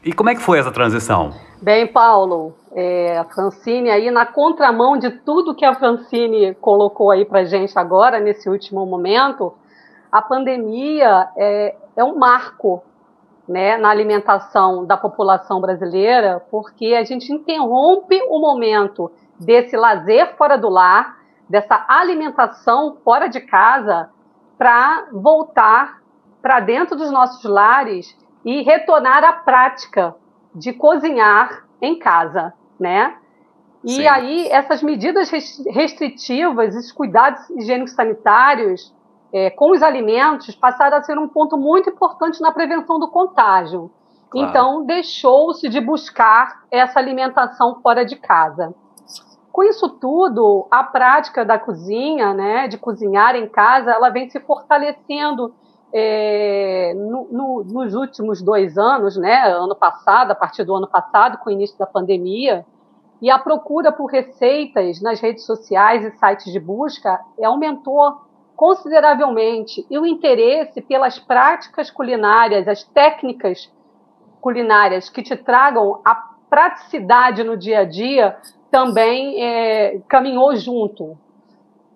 E 0.05 0.11
como 0.11 0.29
é 0.29 0.35
que 0.35 0.41
foi 0.41 0.59
essa 0.59 0.71
transição? 0.71 1.33
Bem, 1.61 1.87
Paulo, 1.87 2.53
é, 2.73 3.17
a 3.17 3.23
Francine 3.23 3.89
aí 3.89 4.11
na 4.11 4.25
contramão 4.25 4.97
de 4.97 5.09
tudo 5.09 5.55
que 5.55 5.63
a 5.63 5.73
Francine 5.73 6.53
colocou 6.55 7.09
aí 7.09 7.23
para 7.23 7.45
gente 7.45 7.79
agora 7.79 8.19
nesse 8.19 8.49
último 8.49 8.85
momento, 8.85 9.53
a 10.11 10.21
pandemia 10.21 11.29
é, 11.37 11.75
é 11.95 12.03
um 12.03 12.17
marco 12.17 12.83
né, 13.47 13.77
na 13.77 13.89
alimentação 13.89 14.85
da 14.85 14.97
população 14.97 15.61
brasileira, 15.61 16.45
porque 16.51 16.95
a 16.95 17.05
gente 17.05 17.31
interrompe 17.31 18.21
o 18.29 18.39
momento 18.39 19.09
desse 19.39 19.77
lazer 19.77 20.35
fora 20.35 20.57
do 20.57 20.67
lar, 20.67 21.17
dessa 21.47 21.85
alimentação 21.87 22.97
fora 23.05 23.27
de 23.27 23.39
casa, 23.39 24.09
para 24.57 25.07
voltar 25.13 26.01
para 26.41 26.59
dentro 26.59 26.97
dos 26.97 27.09
nossos 27.09 27.43
lares 27.45 28.17
e 28.45 28.61
retornar 28.61 29.23
à 29.23 29.33
prática 29.33 30.15
de 30.53 30.73
cozinhar 30.73 31.65
em 31.81 31.97
casa, 31.97 32.53
né? 32.79 33.17
E 33.83 33.95
Sim. 33.95 34.07
aí 34.07 34.47
essas 34.47 34.81
medidas 34.81 35.29
restritivas, 35.29 36.75
esses 36.75 36.91
cuidados 36.91 37.49
higiênicos 37.49 37.93
sanitários, 37.93 38.93
é, 39.33 39.49
com 39.49 39.71
os 39.71 39.81
alimentos 39.81 40.55
passaram 40.55 40.97
a 40.97 41.03
ser 41.03 41.17
um 41.17 41.27
ponto 41.27 41.57
muito 41.57 41.89
importante 41.89 42.39
na 42.39 42.51
prevenção 42.51 42.99
do 42.99 43.09
contágio. 43.09 43.91
Claro. 44.29 44.49
Então, 44.49 44.85
deixou-se 44.85 45.67
de 45.67 45.81
buscar 45.81 46.63
essa 46.71 46.99
alimentação 46.99 47.81
fora 47.81 48.05
de 48.05 48.15
casa. 48.15 48.73
Com 49.51 49.63
isso 49.63 49.87
tudo, 49.89 50.65
a 50.71 50.83
prática 50.83 51.45
da 51.45 51.59
cozinha, 51.59 52.33
né, 52.33 52.67
de 52.67 52.77
cozinhar 52.77 53.35
em 53.35 53.47
casa, 53.47 53.91
ela 53.91 54.09
vem 54.09 54.29
se 54.29 54.39
fortalecendo 54.39 55.53
é, 55.93 56.93
no, 56.95 57.27
no, 57.31 57.63
nos 57.63 57.93
últimos 57.93 58.41
dois 58.41 58.77
anos, 58.77 59.15
né, 59.15 59.43
ano 59.47 59.75
passado, 59.75 60.31
a 60.31 60.35
partir 60.35 60.63
do 60.63 60.75
ano 60.75 60.87
passado, 60.87 61.37
com 61.37 61.49
o 61.49 61.53
início 61.53 61.77
da 61.77 61.85
pandemia, 61.85 62.65
e 63.21 63.29
a 63.29 63.37
procura 63.37 63.91
por 63.91 64.07
receitas 64.07 64.99
nas 65.01 65.21
redes 65.21 65.45
sociais 65.45 66.03
e 66.03 66.11
sites 66.17 66.51
de 66.51 66.59
busca 66.59 67.19
aumentou 67.41 68.17
consideravelmente 68.55 69.85
e 69.89 69.97
o 69.97 70.05
interesse 70.05 70.81
pelas 70.81 71.19
práticas 71.19 71.89
culinárias, 71.89 72.67
as 72.67 72.83
técnicas 72.83 73.71
culinárias 74.41 75.09
que 75.09 75.23
te 75.23 75.37
tragam 75.37 76.01
a 76.03 76.15
praticidade 76.49 77.43
no 77.43 77.55
dia 77.55 77.79
a 77.79 77.85
dia 77.85 78.37
também 78.69 79.41
é, 79.41 79.99
caminhou 80.07 80.55
junto. 80.55 81.17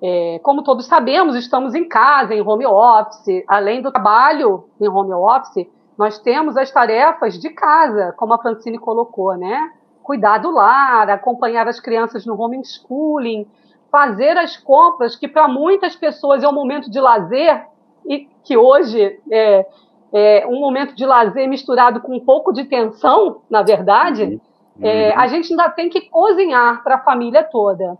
É, 0.02 0.40
como 0.44 0.64
todos 0.64 0.86
sabemos, 0.86 1.36
estamos 1.36 1.74
em 1.74 1.88
casa, 1.88 2.34
em 2.34 2.42
home 2.42 2.66
office. 2.66 3.44
Além 3.48 3.82
do 3.82 3.92
trabalho 3.92 4.66
em 4.80 4.88
home 4.88 5.14
office, 5.14 5.68
nós 5.98 6.20
temos 6.20 6.56
as 6.56 6.72
tarefas 6.72 7.40
de 7.40 7.50
casa, 7.50 8.14
como 8.18 8.34
a 8.34 8.38
Francine 8.38 8.78
colocou, 8.78 9.36
né? 9.36 9.72
Cuidar 10.04 10.38
do 10.38 10.52
lar, 10.52 11.10
acompanhar 11.10 11.68
as 11.68 11.80
crianças 11.80 12.26
no 12.26 12.40
homeschooling, 12.40 13.48
fazer 13.92 14.38
as 14.38 14.56
compras, 14.56 15.16
que 15.16 15.28
para 15.28 15.48
muitas 15.48 15.96
pessoas 15.96 16.44
é 16.44 16.48
um 16.48 16.54
momento 16.54 16.90
de 16.90 17.00
lazer, 17.00 17.66
e 18.06 18.30
que 18.44 18.56
hoje 18.56 19.20
é, 19.30 19.66
é 20.14 20.48
um 20.48 20.60
momento 20.60 20.96
de 20.96 21.06
lazer 21.06 21.48
misturado 21.50 22.00
com 22.00 22.16
um 22.16 22.20
pouco 22.20 22.54
de 22.54 22.64
tensão, 22.64 23.42
na 23.50 23.64
verdade, 23.64 24.40
uhum. 24.80 24.86
é, 24.88 25.14
a 25.14 25.28
gente 25.28 25.52
ainda 25.52 25.70
tem 25.70 25.90
que 25.90 26.02
cozinhar 26.02 26.84
para 26.84 26.96
a 26.96 27.00
família 27.00 27.44
toda. 27.44 27.98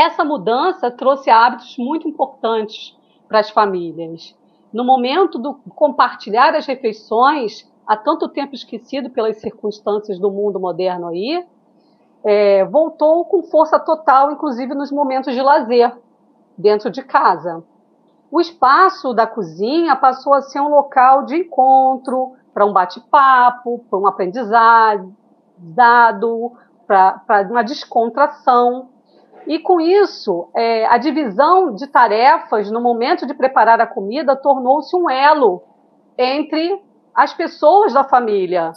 Essa 0.00 0.24
mudança 0.24 0.90
trouxe 0.90 1.28
hábitos 1.28 1.76
muito 1.76 2.08
importantes 2.08 2.96
para 3.28 3.38
as 3.38 3.50
famílias. 3.50 4.34
No 4.72 4.82
momento 4.82 5.38
do 5.38 5.56
compartilhar 5.74 6.54
as 6.54 6.64
refeições, 6.64 7.70
há 7.86 7.98
tanto 7.98 8.26
tempo 8.26 8.54
esquecido 8.54 9.10
pelas 9.10 9.36
circunstâncias 9.42 10.18
do 10.18 10.30
mundo 10.30 10.58
moderno 10.58 11.08
aí, 11.08 11.46
é, 12.24 12.64
voltou 12.64 13.26
com 13.26 13.42
força 13.42 13.78
total, 13.78 14.32
inclusive 14.32 14.74
nos 14.74 14.90
momentos 14.90 15.34
de 15.34 15.42
lazer, 15.42 15.94
dentro 16.56 16.90
de 16.90 17.02
casa. 17.02 17.62
O 18.30 18.40
espaço 18.40 19.12
da 19.12 19.26
cozinha 19.26 19.94
passou 19.96 20.32
a 20.32 20.40
ser 20.40 20.60
um 20.60 20.68
local 20.68 21.26
de 21.26 21.36
encontro, 21.36 22.32
para 22.54 22.64
um 22.64 22.72
bate-papo, 22.72 23.84
para 23.90 23.98
um 23.98 24.06
aprendizado, 24.06 25.14
para 26.86 27.46
uma 27.50 27.62
descontração. 27.62 28.88
E 29.46 29.58
com 29.58 29.80
isso, 29.80 30.48
é, 30.54 30.86
a 30.86 30.98
divisão 30.98 31.74
de 31.74 31.86
tarefas 31.86 32.70
no 32.70 32.80
momento 32.80 33.26
de 33.26 33.34
preparar 33.34 33.80
a 33.80 33.86
comida 33.86 34.36
tornou-se 34.36 34.94
um 34.96 35.08
elo 35.08 35.62
entre 36.16 36.80
as 37.14 37.32
pessoas 37.32 37.92
da 37.92 38.04
família, 38.04 38.72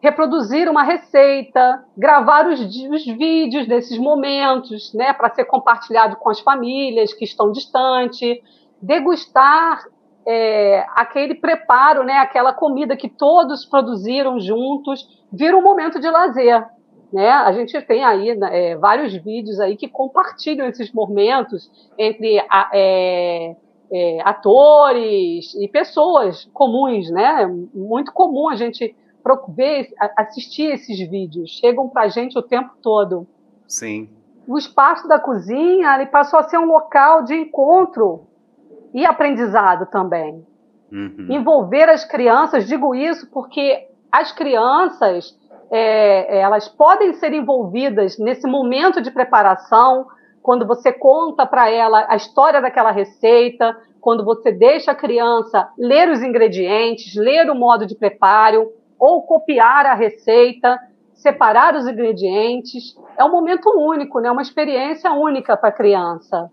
reproduzir 0.00 0.68
uma 0.68 0.82
receita, 0.82 1.84
gravar 1.96 2.46
os, 2.46 2.60
os 2.60 3.04
vídeos 3.06 3.66
desses 3.66 3.98
momentos, 3.98 4.92
né, 4.92 5.12
para 5.12 5.30
ser 5.34 5.44
compartilhado 5.44 6.16
com 6.16 6.28
as 6.30 6.40
famílias 6.40 7.12
que 7.14 7.24
estão 7.24 7.50
distantes, 7.52 8.38
degustar 8.82 9.82
é, 10.26 10.84
aquele 10.94 11.34
preparo, 11.34 12.04
né, 12.04 12.18
aquela 12.18 12.52
comida 12.52 12.96
que 12.96 13.08
todos 13.08 13.64
produziram 13.64 14.38
juntos, 14.40 15.06
vira 15.32 15.56
um 15.56 15.62
momento 15.62 16.00
de 16.00 16.10
lazer. 16.10 16.66
Né? 17.14 17.30
A 17.30 17.52
gente 17.52 17.80
tem 17.82 18.02
aí 18.02 18.34
né, 18.34 18.72
é, 18.72 18.76
vários 18.76 19.14
vídeos 19.14 19.60
aí 19.60 19.76
que 19.76 19.86
compartilham 19.86 20.66
esses 20.66 20.92
momentos 20.92 21.70
entre 21.96 22.40
a, 22.50 22.70
é, 22.74 23.54
é, 23.92 24.20
atores 24.24 25.54
e 25.54 25.68
pessoas 25.68 26.50
comuns, 26.52 27.08
né? 27.12 27.46
Muito 27.72 28.12
comum 28.12 28.48
a 28.48 28.56
gente 28.56 28.96
ver, 29.50 29.94
assistir 30.16 30.72
esses 30.72 30.98
vídeos. 31.08 31.52
Chegam 31.52 31.88
para 31.88 32.02
a 32.02 32.08
gente 32.08 32.36
o 32.36 32.42
tempo 32.42 32.72
todo. 32.82 33.28
Sim. 33.68 34.08
O 34.48 34.58
espaço 34.58 35.06
da 35.06 35.20
cozinha 35.20 35.94
ele 35.94 36.06
passou 36.06 36.40
a 36.40 36.42
ser 36.42 36.58
um 36.58 36.66
local 36.66 37.22
de 37.22 37.34
encontro 37.34 38.26
e 38.92 39.06
aprendizado 39.06 39.86
também. 39.86 40.44
Uhum. 40.90 41.28
Envolver 41.30 41.88
as 41.88 42.04
crianças, 42.04 42.66
digo 42.66 42.92
isso 42.92 43.30
porque 43.30 43.86
as 44.10 44.32
crianças 44.32 45.38
é, 45.76 46.38
elas 46.38 46.68
podem 46.68 47.14
ser 47.14 47.32
envolvidas 47.32 48.16
nesse 48.16 48.46
momento 48.46 49.02
de 49.02 49.10
preparação, 49.10 50.06
quando 50.40 50.64
você 50.64 50.92
conta 50.92 51.44
para 51.44 51.68
ela 51.68 52.06
a 52.08 52.14
história 52.14 52.62
daquela 52.62 52.92
receita, 52.92 53.76
quando 54.00 54.24
você 54.24 54.52
deixa 54.52 54.92
a 54.92 54.94
criança 54.94 55.68
ler 55.76 56.08
os 56.10 56.22
ingredientes, 56.22 57.16
ler 57.16 57.50
o 57.50 57.56
modo 57.56 57.86
de 57.86 57.96
preparo, 57.96 58.70
ou 58.96 59.22
copiar 59.22 59.84
a 59.84 59.94
receita, 59.94 60.78
separar 61.12 61.74
os 61.74 61.88
ingredientes. 61.88 62.96
É 63.18 63.24
um 63.24 63.32
momento 63.32 63.68
único, 63.76 64.20
né? 64.20 64.30
uma 64.30 64.42
experiência 64.42 65.10
única 65.10 65.56
para 65.56 65.70
a 65.70 65.72
criança. 65.72 66.52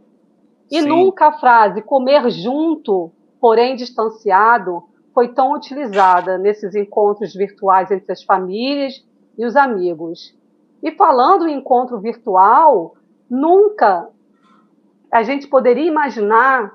E 0.71 0.81
Sim. 0.81 0.87
nunca 0.87 1.27
a 1.27 1.33
frase 1.33 1.83
comer 1.83 2.27
junto, 2.31 3.11
porém 3.39 3.75
distanciado, 3.75 4.81
foi 5.13 5.27
tão 5.27 5.53
utilizada 5.53 6.39
nesses 6.39 6.73
encontros 6.73 7.35
virtuais 7.35 7.91
entre 7.91 8.11
as 8.11 8.23
famílias 8.23 9.10
e 9.37 9.45
os 9.45 9.55
amigos. 9.55 10.35
E 10.81 10.91
falando 10.91 11.47
em 11.47 11.57
encontro 11.57 11.99
virtual, 11.99 12.95
nunca 13.29 14.09
a 15.11 15.23
gente 15.23 15.47
poderia 15.47 15.87
imaginar 15.87 16.73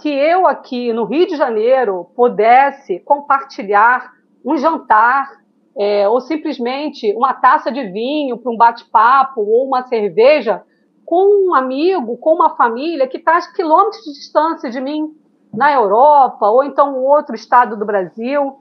que 0.00 0.08
eu 0.08 0.46
aqui 0.46 0.92
no 0.92 1.04
Rio 1.04 1.26
de 1.26 1.36
Janeiro 1.36 2.06
pudesse 2.14 3.00
compartilhar 3.00 4.12
um 4.44 4.56
jantar, 4.56 5.38
é, 5.76 6.08
ou 6.08 6.20
simplesmente 6.20 7.12
uma 7.14 7.34
taça 7.34 7.70
de 7.70 7.84
vinho 7.84 8.38
para 8.38 8.52
um 8.52 8.56
bate-papo 8.56 9.40
ou 9.40 9.66
uma 9.66 9.86
cerveja 9.86 10.62
com 11.04 11.48
um 11.48 11.54
amigo, 11.54 12.16
com 12.18 12.34
uma 12.34 12.54
família 12.56 13.08
que 13.08 13.16
está 13.16 13.38
a 13.38 13.52
quilômetros 13.52 14.04
de 14.04 14.12
distância 14.12 14.70
de 14.70 14.80
mim, 14.80 15.16
na 15.52 15.72
Europa, 15.72 16.46
ou 16.46 16.62
então 16.62 16.94
um 16.94 17.04
outro 17.04 17.34
estado 17.34 17.76
do 17.76 17.86
Brasil. 17.86 18.58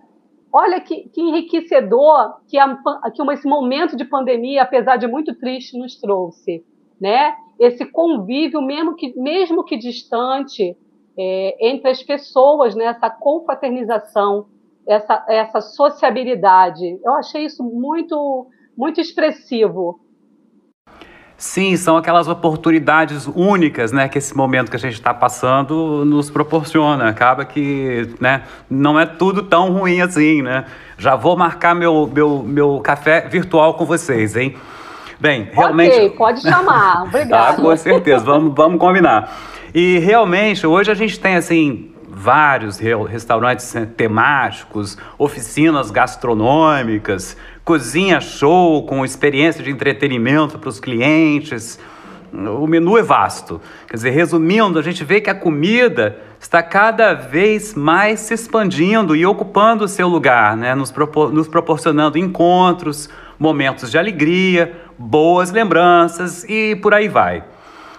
Olha 0.52 0.80
que, 0.80 1.10
que 1.10 1.22
enriquecedor 1.22 2.40
que, 2.48 2.58
a, 2.58 2.78
que 3.14 3.32
esse 3.34 3.48
momento 3.48 3.96
de 3.96 4.06
pandemia, 4.06 4.64
apesar 4.64 4.98
de 4.98 5.08
muito 5.08 5.36
triste, 5.36 5.78
nos 5.78 6.00
trouxe. 6.00 6.64
Né? 7.00 7.36
Esse 7.60 7.86
convívio, 7.86 8.62
mesmo 8.62 8.96
que, 8.96 9.14
mesmo 9.20 9.64
que 9.64 9.78
distante, 9.78 10.76
é, 11.18 11.70
entre 11.70 11.90
as 11.90 12.02
pessoas, 12.02 12.76
né? 12.76 12.86
essa 12.86 13.10
confraternização, 13.10 14.48
essa, 14.88 15.26
essa 15.28 15.62
sociabilidade. 15.62 17.00
Eu 17.04 17.14
achei 17.14 17.46
isso 17.46 17.64
muito, 17.64 18.48
muito 18.76 19.02
expressivo. 19.02 20.00
Sim, 21.38 21.78
são 21.78 21.96
aquelas 21.96 22.28
oportunidades 22.28 23.30
únicas, 23.36 23.92
né, 23.92 24.10
que 24.10 24.18
esse 24.18 24.36
momento 24.36 24.72
que 24.72 24.76
a 24.76 24.80
gente 24.80 24.96
está 24.96 25.14
passando 25.14 26.04
nos 26.04 26.32
proporciona. 26.32 27.10
Acaba 27.10 27.46
que, 27.46 28.10
né, 28.20 28.42
não 28.68 29.00
é 29.00 29.06
tudo 29.06 29.44
tão 29.44 29.72
ruim 29.72 30.02
assim, 30.02 30.42
né? 30.42 30.66
Já 30.98 31.16
vou 31.16 31.38
marcar 31.38 31.76
meu, 31.76 32.10
meu, 32.12 32.42
meu 32.42 32.80
café 32.80 33.28
virtual 33.30 33.76
com 33.76 33.86
vocês, 33.86 34.36
hein? 34.36 34.56
Bem, 35.20 35.50
realmente. 35.54 35.96
Ok, 35.96 36.10
pode 36.12 36.42
chamar. 36.42 37.04
Obrigada. 37.08 37.50
ah, 37.50 37.54
com 37.54 37.78
certeza. 37.78 38.26
Vamos, 38.26 38.56
vamos 38.56 38.80
combinar. 38.80 39.32
E 39.76 40.00
realmente, 40.00 40.66
hoje 40.66 40.90
a 40.90 40.96
gente 40.96 41.20
tem 41.20 41.36
assim 41.36 41.92
vários 42.08 42.80
restaurantes 42.80 43.72
né, 43.76 43.88
temáticos, 43.96 44.98
oficinas 45.20 45.92
gastronômicas, 45.92 47.38
cozinha 47.68 48.22
show 48.22 48.86
com 48.86 49.04
experiência 49.04 49.62
de 49.62 49.70
entretenimento 49.70 50.58
para 50.58 50.70
os 50.70 50.80
clientes. 50.80 51.78
O 52.32 52.66
menu 52.66 52.98
é 52.98 53.04
vasto. 53.04 53.60
Quer 53.90 53.98
dizer, 53.98 54.12
resumindo, 54.12 54.80
a 54.80 54.82
gente 54.82 55.04
vê 55.04 55.20
que 55.20 55.30
a 55.30 55.36
comida 55.36 56.18
está 56.40 56.64
cada 56.64 57.14
vez 57.14 57.76
mais 57.76 58.22
se 58.22 58.34
expandindo 58.34 59.14
e 59.18 59.26
ocupando 59.26 59.84
o 59.84 59.88
seu 59.90 60.08
lugar, 60.08 60.56
né? 60.56 60.74
nos, 60.76 60.92
propor 60.92 61.30
nos 61.34 61.50
proporcionando 61.50 62.18
encontros, 62.18 63.10
momentos 63.38 63.92
de 63.92 63.98
alegria, 63.98 64.74
boas 64.98 65.52
lembranças 65.52 66.46
e 66.46 66.74
por 66.78 66.94
aí 66.94 67.10
vai. 67.10 67.44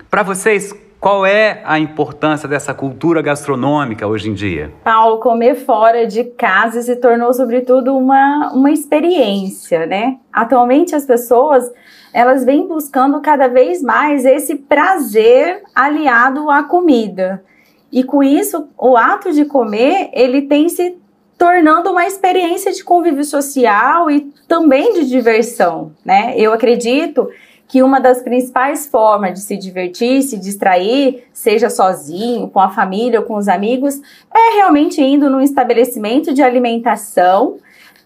Para 0.08 0.22
vocês, 0.22 0.74
qual 1.00 1.24
é 1.24 1.62
a 1.64 1.78
importância 1.78 2.48
dessa 2.48 2.74
cultura 2.74 3.22
gastronômica 3.22 4.06
hoje 4.06 4.30
em 4.30 4.34
dia? 4.34 4.72
Paulo, 4.82 5.18
comer 5.18 5.54
fora 5.54 6.06
de 6.06 6.24
casa 6.24 6.82
se 6.82 6.96
tornou, 6.96 7.32
sobretudo, 7.32 7.96
uma, 7.96 8.52
uma 8.52 8.70
experiência, 8.70 9.86
né? 9.86 10.18
Atualmente, 10.32 10.94
as 10.94 11.04
pessoas 11.04 11.70
elas 12.12 12.44
vêm 12.44 12.66
buscando 12.66 13.20
cada 13.20 13.48
vez 13.48 13.82
mais 13.82 14.24
esse 14.24 14.56
prazer 14.56 15.62
aliado 15.74 16.50
à 16.50 16.62
comida. 16.64 17.44
E 17.92 18.02
com 18.02 18.22
isso, 18.22 18.68
o 18.76 18.96
ato 18.96 19.32
de 19.32 19.44
comer, 19.44 20.10
ele 20.12 20.42
tem 20.42 20.68
se 20.68 20.96
tornando 21.36 21.90
uma 21.90 22.06
experiência 22.06 22.72
de 22.72 22.82
convívio 22.82 23.24
social 23.24 24.10
e 24.10 24.32
também 24.48 24.94
de 24.94 25.08
diversão, 25.08 25.92
né? 26.04 26.34
Eu 26.36 26.52
acredito 26.52 27.28
que 27.68 27.82
uma 27.82 28.00
das 28.00 28.22
principais 28.22 28.86
formas 28.86 29.34
de 29.34 29.40
se 29.40 29.56
divertir, 29.56 30.22
se 30.22 30.38
distrair, 30.38 31.24
seja 31.34 31.68
sozinho, 31.68 32.48
com 32.48 32.58
a 32.58 32.70
família 32.70 33.20
ou 33.20 33.26
com 33.26 33.36
os 33.36 33.46
amigos, 33.46 34.00
é 34.34 34.56
realmente 34.56 35.02
indo 35.02 35.28
num 35.28 35.42
estabelecimento 35.42 36.32
de 36.32 36.42
alimentação, 36.42 37.58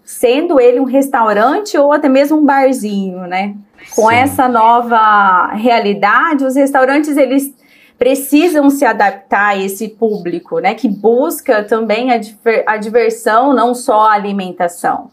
sendo 0.05 0.61
ele 0.61 0.81
um 0.81 0.85
restaurante 0.85 1.79
ou 1.79 1.93
até 1.93 2.09
mesmo 2.09 2.39
um 2.39 2.45
barzinho, 2.45 3.21
né? 3.21 3.55
Com 3.95 4.09
Sim. 4.09 4.15
essa 4.17 4.49
nova 4.49 5.53
realidade, 5.55 6.45
os 6.45 6.57
restaurantes 6.57 7.17
eles 7.17 7.55
precisam 7.97 8.69
se 8.69 8.85
adaptar 8.85 9.51
a 9.51 9.57
esse 9.57 9.89
público, 9.89 10.59
né? 10.59 10.75
Que 10.75 10.89
busca 10.89 11.63
também 11.63 12.11
a, 12.11 12.19
diver 12.19 12.65
a 12.67 12.77
diversão, 12.77 13.55
não 13.55 13.77
só 13.77 14.09
a 14.09 14.15
alimentação. 14.15 15.09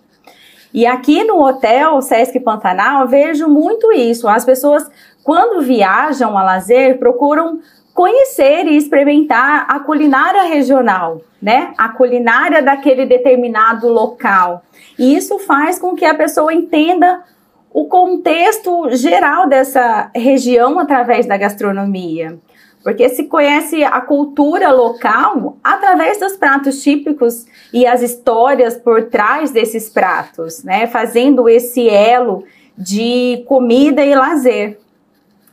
E 0.73 0.85
aqui 0.85 1.23
no 1.23 1.43
hotel 1.43 2.01
Sesc 2.01 2.39
Pantanal, 2.39 3.07
vejo 3.07 3.47
muito 3.47 3.91
isso. 3.91 4.27
As 4.27 4.45
pessoas, 4.45 4.89
quando 5.23 5.61
viajam 5.61 6.37
a 6.37 6.43
lazer, 6.43 6.99
procuram 6.99 7.59
conhecer 7.93 8.65
e 8.65 8.77
experimentar 8.77 9.65
a 9.67 9.79
culinária 9.79 10.43
regional, 10.43 11.21
né? 11.41 11.73
A 11.77 11.89
culinária 11.89 12.61
daquele 12.61 13.05
determinado 13.05 13.87
local. 13.87 14.63
E 14.97 15.15
isso 15.15 15.39
faz 15.39 15.79
com 15.79 15.95
que 15.95 16.05
a 16.05 16.13
pessoa 16.13 16.53
entenda 16.53 17.23
o 17.71 17.85
contexto 17.85 18.89
geral 18.91 19.47
dessa 19.47 20.09
região 20.15 20.79
através 20.79 21.25
da 21.25 21.37
gastronomia 21.37 22.39
porque 22.83 23.09
se 23.09 23.25
conhece 23.25 23.83
a 23.83 23.99
cultura 24.01 24.71
local 24.71 25.57
através 25.63 26.19
dos 26.19 26.37
pratos 26.37 26.81
típicos 26.81 27.45
e 27.73 27.85
as 27.85 28.01
histórias 28.01 28.77
por 28.77 29.05
trás 29.05 29.51
desses 29.51 29.89
pratos, 29.89 30.63
né? 30.63 30.87
Fazendo 30.87 31.49
esse 31.49 31.89
elo 31.89 32.43
de 32.77 33.43
comida 33.47 34.03
e 34.03 34.15
lazer. 34.15 34.79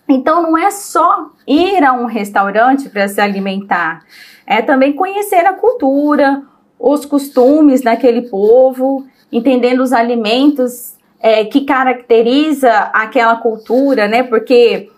Então 0.08 0.40
não 0.40 0.56
é 0.56 0.70
só 0.70 1.30
ir 1.46 1.82
a 1.82 1.92
um 1.92 2.06
restaurante 2.06 2.88
para 2.88 3.08
se 3.08 3.20
alimentar, 3.20 4.04
é 4.46 4.62
também 4.62 4.92
conhecer 4.92 5.44
a 5.44 5.52
cultura, 5.52 6.42
os 6.78 7.04
costumes 7.04 7.80
daquele 7.80 8.22
povo, 8.22 9.04
entendendo 9.32 9.80
os 9.80 9.92
alimentos 9.92 10.94
é, 11.18 11.44
que 11.44 11.62
caracteriza 11.64 12.70
aquela 12.92 13.36
cultura, 13.36 14.06
né? 14.06 14.22
Porque 14.22 14.88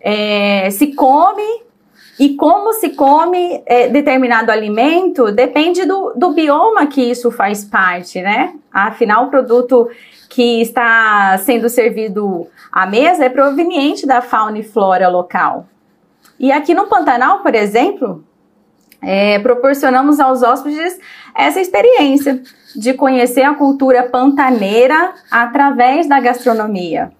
é, 0.00 0.68
se 0.70 0.94
come 0.94 1.65
e 2.18 2.34
como 2.34 2.72
se 2.72 2.90
come 2.90 3.62
é, 3.66 3.88
determinado 3.88 4.50
alimento 4.50 5.30
depende 5.30 5.84
do, 5.84 6.14
do 6.16 6.32
bioma 6.32 6.86
que 6.86 7.02
isso 7.02 7.30
faz 7.30 7.64
parte, 7.64 8.22
né? 8.22 8.54
Afinal, 8.72 9.26
o 9.26 9.30
produto 9.30 9.88
que 10.30 10.62
está 10.62 11.36
sendo 11.38 11.68
servido 11.68 12.46
à 12.72 12.86
mesa 12.86 13.24
é 13.24 13.28
proveniente 13.28 14.06
da 14.06 14.22
fauna 14.22 14.58
e 14.58 14.62
flora 14.62 15.08
local. 15.08 15.66
E 16.38 16.52
aqui 16.52 16.74
no 16.74 16.86
Pantanal, 16.86 17.40
por 17.40 17.54
exemplo, 17.54 18.24
é, 19.02 19.38
proporcionamos 19.38 20.20
aos 20.20 20.42
hóspedes 20.42 20.98
essa 21.34 21.60
experiência 21.60 22.42
de 22.74 22.94
conhecer 22.94 23.42
a 23.42 23.54
cultura 23.54 24.02
pantaneira 24.04 25.14
através 25.30 26.08
da 26.08 26.20
gastronomia. 26.20 27.12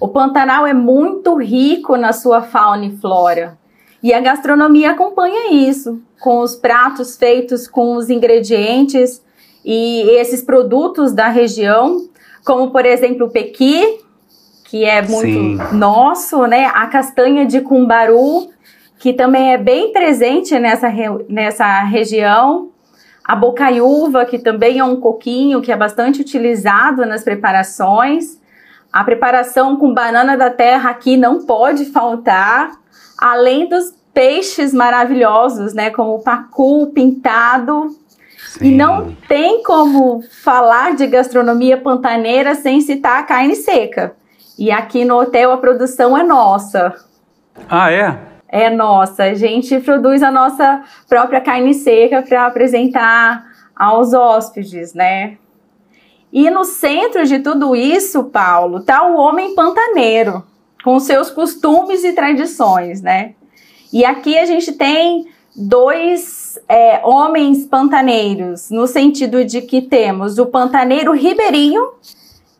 O 0.00 0.08
Pantanal 0.08 0.66
é 0.66 0.72
muito 0.72 1.36
rico 1.36 1.96
na 1.96 2.12
sua 2.12 2.42
fauna 2.42 2.86
e 2.86 2.96
flora. 2.98 3.57
E 4.02 4.12
a 4.12 4.20
gastronomia 4.20 4.92
acompanha 4.92 5.52
isso, 5.52 6.00
com 6.20 6.40
os 6.40 6.54
pratos 6.54 7.16
feitos 7.16 7.66
com 7.66 7.96
os 7.96 8.08
ingredientes 8.08 9.22
e 9.64 10.02
esses 10.10 10.42
produtos 10.42 11.12
da 11.12 11.28
região, 11.28 12.08
como 12.44 12.70
por 12.70 12.86
exemplo 12.86 13.26
o 13.26 13.30
pequi, 13.30 14.00
que 14.64 14.84
é 14.84 15.02
muito 15.02 15.26
Sim. 15.26 15.76
nosso, 15.76 16.46
né? 16.46 16.66
A 16.66 16.86
castanha 16.86 17.44
de 17.44 17.60
cumbaru, 17.60 18.50
que 18.98 19.12
também 19.12 19.52
é 19.52 19.58
bem 19.58 19.92
presente 19.92 20.58
nessa, 20.58 20.88
nessa 21.28 21.82
região. 21.84 22.70
A 23.24 23.34
bocaiúva, 23.34 24.24
que 24.24 24.38
também 24.38 24.78
é 24.78 24.84
um 24.84 24.96
coquinho 24.96 25.60
que 25.60 25.72
é 25.72 25.76
bastante 25.76 26.20
utilizado 26.20 27.04
nas 27.04 27.22
preparações. 27.22 28.38
A 28.92 29.04
preparação 29.04 29.76
com 29.76 29.92
banana 29.92 30.36
da 30.36 30.50
terra 30.50 30.90
aqui 30.90 31.16
não 31.16 31.44
pode 31.44 31.86
faltar 31.86 32.72
além 33.18 33.68
dos 33.68 33.92
peixes 34.14 34.72
maravilhosos, 34.72 35.74
né, 35.74 35.90
como 35.90 36.14
o 36.14 36.22
pacu 36.22 36.92
pintado. 36.94 37.96
Sim. 38.48 38.66
E 38.66 38.76
não 38.76 39.14
tem 39.28 39.62
como 39.62 40.22
falar 40.42 40.94
de 40.94 41.06
gastronomia 41.06 41.76
pantaneira 41.76 42.54
sem 42.54 42.80
citar 42.80 43.18
a 43.18 43.22
carne 43.24 43.56
seca. 43.56 44.16
E 44.58 44.70
aqui 44.70 45.04
no 45.04 45.20
hotel 45.20 45.52
a 45.52 45.58
produção 45.58 46.16
é 46.16 46.22
nossa. 46.22 46.94
Ah, 47.68 47.92
é? 47.92 48.18
É 48.48 48.70
nossa. 48.70 49.24
A 49.24 49.34
gente 49.34 49.78
produz 49.80 50.22
a 50.22 50.30
nossa 50.30 50.82
própria 51.08 51.40
carne 51.40 51.74
seca 51.74 52.22
para 52.22 52.46
apresentar 52.46 53.44
aos 53.76 54.12
hóspedes, 54.12 54.94
né? 54.94 55.36
E 56.32 56.50
no 56.50 56.64
centro 56.64 57.24
de 57.24 57.38
tudo 57.38 57.76
isso, 57.76 58.24
Paulo, 58.24 58.82
tá 58.82 59.02
o 59.04 59.16
homem 59.16 59.54
pantaneiro 59.54 60.42
com 60.84 60.98
seus 61.00 61.30
costumes 61.30 62.04
e 62.04 62.12
tradições, 62.12 63.02
né? 63.02 63.34
E 63.92 64.04
aqui 64.04 64.38
a 64.38 64.46
gente 64.46 64.72
tem 64.72 65.26
dois 65.56 66.58
é, 66.68 67.00
homens 67.04 67.66
pantaneiros, 67.66 68.70
no 68.70 68.86
sentido 68.86 69.44
de 69.44 69.62
que 69.62 69.82
temos 69.82 70.38
o 70.38 70.46
pantaneiro 70.46 71.12
ribeirinho, 71.12 71.90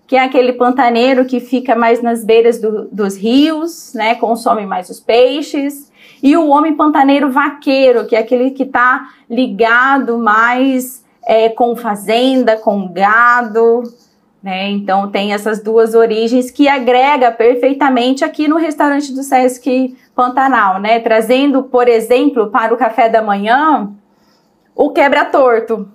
que 0.06 0.16
é 0.16 0.24
aquele 0.24 0.54
pantaneiro 0.54 1.24
que 1.26 1.38
fica 1.38 1.76
mais 1.76 2.02
nas 2.02 2.24
beiras 2.24 2.58
do, 2.58 2.88
dos 2.90 3.16
rios, 3.16 3.92
né? 3.94 4.14
Consome 4.14 4.64
mais 4.64 4.88
os 4.88 4.98
peixes. 4.98 5.92
E 6.22 6.36
o 6.36 6.48
homem 6.48 6.74
pantaneiro 6.74 7.30
vaqueiro, 7.30 8.06
que 8.06 8.16
é 8.16 8.18
aquele 8.18 8.50
que 8.50 8.64
está 8.64 9.10
ligado 9.30 10.18
mais 10.18 11.04
é, 11.24 11.50
com 11.50 11.76
fazenda, 11.76 12.56
com 12.56 12.90
gado, 12.90 13.82
Né? 14.42 14.70
Então 14.70 15.10
tem 15.10 15.32
essas 15.32 15.60
duas 15.62 15.94
origens 15.94 16.50
que 16.50 16.68
agrega 16.68 17.32
perfeitamente 17.32 18.24
aqui 18.24 18.46
no 18.46 18.56
restaurante 18.56 19.12
do 19.12 19.22
Sesc 19.22 19.96
Pantanal, 20.14 20.80
né? 20.80 21.00
Trazendo, 21.00 21.64
por 21.64 21.88
exemplo, 21.88 22.48
para 22.48 22.72
o 22.72 22.76
café 22.76 23.08
da 23.08 23.20
manhã, 23.20 23.90
o 24.76 24.90
quebra-torto, 24.90 25.88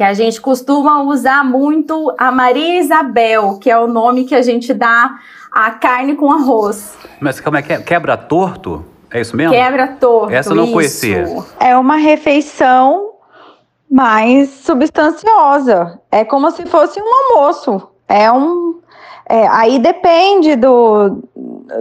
que 0.00 0.02
a 0.02 0.14
gente 0.14 0.40
costuma 0.40 1.02
usar 1.02 1.44
muito 1.44 2.14
a 2.16 2.30
Maria 2.30 2.80
Isabel, 2.80 3.58
que 3.58 3.68
é 3.68 3.78
o 3.78 3.88
nome 3.88 4.24
que 4.24 4.34
a 4.34 4.42
gente 4.42 4.72
dá 4.72 5.18
à 5.50 5.72
carne 5.72 6.14
com 6.14 6.30
arroz. 6.30 6.96
Mas 7.20 7.40
como 7.40 7.56
é 7.56 7.62
que 7.62 7.72
é? 7.72 7.82
Quebra-torto? 7.82 8.84
É 9.10 9.20
isso 9.20 9.36
mesmo? 9.36 9.52
Quebra-torto. 9.52 10.32
Essa 10.32 10.50
eu 10.50 10.54
não 10.54 10.64
isso. 10.64 10.72
conhecia. 10.72 11.24
É 11.58 11.76
uma 11.76 11.96
refeição 11.96 13.09
mais 13.90 14.48
substanciosa. 14.50 16.00
É 16.10 16.24
como 16.24 16.50
se 16.52 16.64
fosse 16.66 17.00
um 17.00 17.36
almoço. 17.36 17.88
É 18.08 18.30
um. 18.30 18.78
É, 19.28 19.46
aí 19.48 19.78
depende 19.78 20.56
do, 20.56 21.22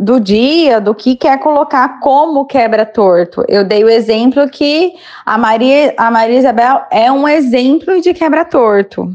do 0.01 0.19
dia, 0.19 0.79
do 0.79 0.93
que 0.93 1.15
quer 1.15 1.39
colocar 1.39 1.99
como 1.99 2.45
quebra 2.45 2.85
torto. 2.85 3.43
Eu 3.47 3.63
dei 3.63 3.83
o 3.83 3.89
exemplo 3.89 4.47
que 4.49 4.93
a 5.25 5.37
Maria, 5.37 5.93
a 5.97 6.11
Maria 6.11 6.37
Isabel 6.37 6.81
é 6.91 7.11
um 7.11 7.27
exemplo 7.27 7.99
de 8.01 8.13
quebra 8.13 8.45
torto, 8.45 9.11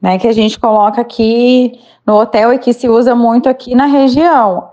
né? 0.00 0.18
Que 0.18 0.26
a 0.26 0.32
gente 0.32 0.58
coloca 0.58 1.00
aqui 1.00 1.78
no 2.04 2.16
hotel 2.16 2.52
e 2.52 2.58
que 2.58 2.72
se 2.72 2.88
usa 2.88 3.14
muito 3.14 3.48
aqui 3.48 3.74
na 3.74 3.86
região. 3.86 4.69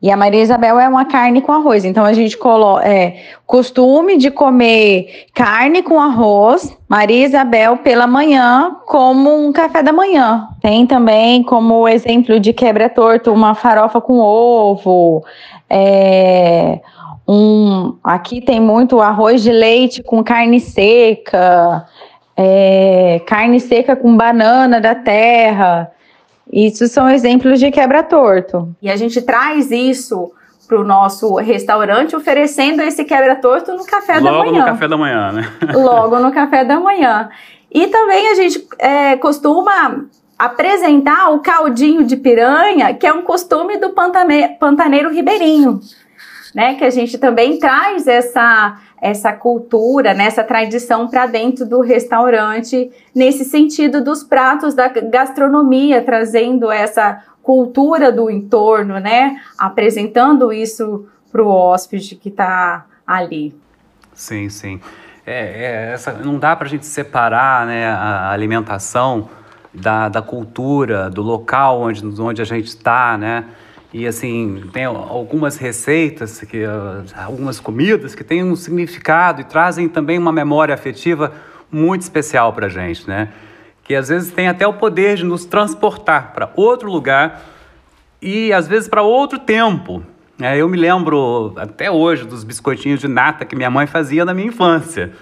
E 0.00 0.12
a 0.12 0.16
Maria 0.16 0.42
Isabel 0.42 0.78
é 0.78 0.88
uma 0.88 1.04
carne 1.04 1.42
com 1.42 1.52
arroz. 1.52 1.84
Então 1.84 2.04
a 2.04 2.12
gente 2.12 2.36
coloca 2.36 2.86
é, 2.86 3.16
costume 3.44 4.16
de 4.16 4.30
comer 4.30 5.26
carne 5.34 5.82
com 5.82 6.00
arroz, 6.00 6.76
Maria 6.88 7.26
Isabel 7.26 7.78
pela 7.78 8.06
manhã, 8.06 8.76
como 8.86 9.34
um 9.34 9.52
café 9.52 9.82
da 9.82 9.92
manhã. 9.92 10.48
Tem 10.62 10.86
também 10.86 11.42
como 11.42 11.88
exemplo 11.88 12.38
de 12.38 12.52
quebra-torto 12.52 13.32
uma 13.32 13.56
farofa 13.56 14.00
com 14.00 14.18
ovo. 14.20 15.24
É, 15.68 16.78
um, 17.26 17.96
aqui 18.04 18.40
tem 18.40 18.60
muito 18.60 19.00
arroz 19.00 19.42
de 19.42 19.50
leite 19.50 20.02
com 20.02 20.22
carne 20.22 20.60
seca, 20.60 21.84
é, 22.36 23.20
carne 23.26 23.58
seca 23.58 23.96
com 23.96 24.16
banana 24.16 24.80
da 24.80 24.94
terra. 24.94 25.90
Isso 26.52 26.86
são 26.88 27.08
exemplos 27.08 27.60
de 27.60 27.70
quebra-torto. 27.70 28.74
E 28.80 28.90
a 28.90 28.96
gente 28.96 29.20
traz 29.22 29.70
isso 29.70 30.32
para 30.66 30.78
o 30.78 30.84
nosso 30.84 31.34
restaurante 31.36 32.14
oferecendo 32.14 32.82
esse 32.82 33.04
quebra-torto 33.04 33.72
no 33.72 33.84
café 33.84 34.18
Logo 34.18 34.24
da 34.24 34.32
manhã. 34.32 34.50
Logo 34.50 34.58
no 34.58 34.64
café 34.66 34.88
da 34.88 34.96
manhã, 34.96 35.32
né? 35.32 35.52
Logo 35.74 36.18
no 36.18 36.32
café 36.32 36.64
da 36.64 36.80
manhã. 36.80 37.30
E 37.72 37.86
também 37.88 38.28
a 38.28 38.34
gente 38.34 38.66
é, 38.78 39.16
costuma 39.16 40.04
apresentar 40.38 41.30
o 41.30 41.40
caldinho 41.40 42.04
de 42.04 42.16
piranha, 42.16 42.94
que 42.94 43.06
é 43.06 43.12
um 43.12 43.22
costume 43.22 43.76
do 43.76 43.90
pantaneiro 43.90 45.10
ribeirinho, 45.10 45.80
né? 46.54 46.74
Que 46.74 46.84
a 46.84 46.90
gente 46.90 47.18
também 47.18 47.58
traz 47.58 48.06
essa 48.06 48.78
essa 49.00 49.32
cultura, 49.32 50.14
né, 50.14 50.30
tradição 50.30 51.08
para 51.08 51.26
dentro 51.26 51.64
do 51.66 51.80
restaurante, 51.80 52.90
nesse 53.14 53.44
sentido 53.44 54.02
dos 54.02 54.22
pratos 54.22 54.74
da 54.74 54.88
gastronomia, 54.88 56.02
trazendo 56.02 56.70
essa 56.70 57.22
cultura 57.42 58.12
do 58.12 58.30
entorno, 58.30 58.98
né? 58.98 59.40
Apresentando 59.56 60.52
isso 60.52 61.06
para 61.32 61.42
o 61.42 61.48
hóspede 61.48 62.16
que 62.16 62.28
está 62.28 62.84
ali. 63.06 63.54
Sim, 64.12 64.48
sim. 64.48 64.80
É, 65.24 65.30
é, 65.30 65.92
essa, 65.92 66.12
não 66.12 66.38
dá 66.38 66.56
para 66.56 66.66
a 66.66 66.70
gente 66.70 66.86
separar 66.86 67.66
né, 67.66 67.86
a 67.86 68.30
alimentação 68.30 69.28
da, 69.72 70.08
da 70.08 70.22
cultura, 70.22 71.08
do 71.08 71.22
local 71.22 71.80
onde, 71.80 72.04
onde 72.20 72.42
a 72.42 72.44
gente 72.44 72.66
está, 72.66 73.16
né? 73.16 73.44
E 73.92 74.06
assim, 74.06 74.64
tem 74.72 74.84
algumas 74.84 75.56
receitas, 75.56 76.40
que, 76.40 76.62
algumas 77.16 77.58
comidas 77.58 78.14
que 78.14 78.22
têm 78.22 78.44
um 78.44 78.54
significado 78.54 79.40
e 79.40 79.44
trazem 79.44 79.88
também 79.88 80.18
uma 80.18 80.32
memória 80.32 80.74
afetiva 80.74 81.32
muito 81.72 82.02
especial 82.02 82.52
para 82.52 82.66
a 82.66 82.68
gente, 82.68 83.08
né? 83.08 83.30
Que 83.82 83.94
às 83.94 84.08
vezes 84.08 84.30
tem 84.30 84.46
até 84.48 84.66
o 84.66 84.74
poder 84.74 85.16
de 85.16 85.24
nos 85.24 85.46
transportar 85.46 86.34
para 86.34 86.50
outro 86.54 86.90
lugar 86.90 87.42
e 88.20 88.52
às 88.52 88.68
vezes 88.68 88.88
para 88.88 89.02
outro 89.02 89.38
tempo. 89.38 90.02
É, 90.40 90.58
eu 90.58 90.68
me 90.68 90.76
lembro 90.76 91.54
até 91.56 91.90
hoje 91.90 92.24
dos 92.24 92.44
biscoitinhos 92.44 93.00
de 93.00 93.08
nata 93.08 93.44
que 93.44 93.56
minha 93.56 93.70
mãe 93.70 93.86
fazia 93.86 94.24
na 94.24 94.34
minha 94.34 94.48
infância. 94.48 95.12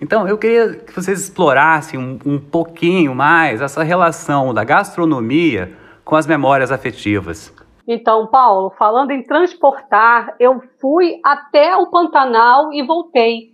Então, 0.00 0.26
eu 0.26 0.38
queria 0.38 0.74
que 0.74 0.92
vocês 0.94 1.20
explorassem 1.20 1.98
um, 1.98 2.18
um 2.24 2.38
pouquinho 2.38 3.14
mais 3.14 3.60
essa 3.60 3.82
relação 3.82 4.54
da 4.54 4.64
gastronomia 4.64 5.72
com 6.04 6.16
as 6.16 6.26
memórias 6.26 6.72
afetivas. 6.72 7.52
Então, 7.86 8.26
Paulo, 8.28 8.70
falando 8.78 9.10
em 9.10 9.22
transportar, 9.22 10.34
eu 10.38 10.62
fui 10.80 11.18
até 11.24 11.76
o 11.76 11.86
Pantanal 11.88 12.72
e 12.72 12.82
voltei. 12.82 13.52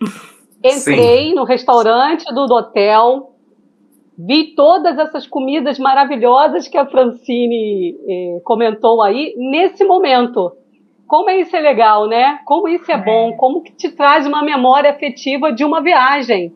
Entrei 0.64 1.28
Sim. 1.28 1.34
no 1.34 1.44
restaurante 1.44 2.24
do 2.32 2.42
hotel, 2.52 3.34
vi 4.18 4.54
todas 4.54 4.98
essas 4.98 5.26
comidas 5.26 5.78
maravilhosas 5.78 6.66
que 6.66 6.78
a 6.78 6.86
Francine 6.86 7.96
eh, 8.08 8.40
comentou 8.42 9.02
aí 9.02 9.34
nesse 9.36 9.84
momento. 9.84 10.56
Como 11.06 11.30
isso 11.30 11.54
é 11.54 11.60
legal, 11.60 12.08
né? 12.08 12.40
Como 12.44 12.66
isso 12.66 12.90
é 12.90 12.96
bom, 12.96 13.28
é. 13.28 13.32
como 13.36 13.62
que 13.62 13.72
te 13.72 13.90
traz 13.90 14.26
uma 14.26 14.42
memória 14.42 14.90
afetiva 14.90 15.52
de 15.52 15.64
uma 15.64 15.80
viagem 15.80 16.52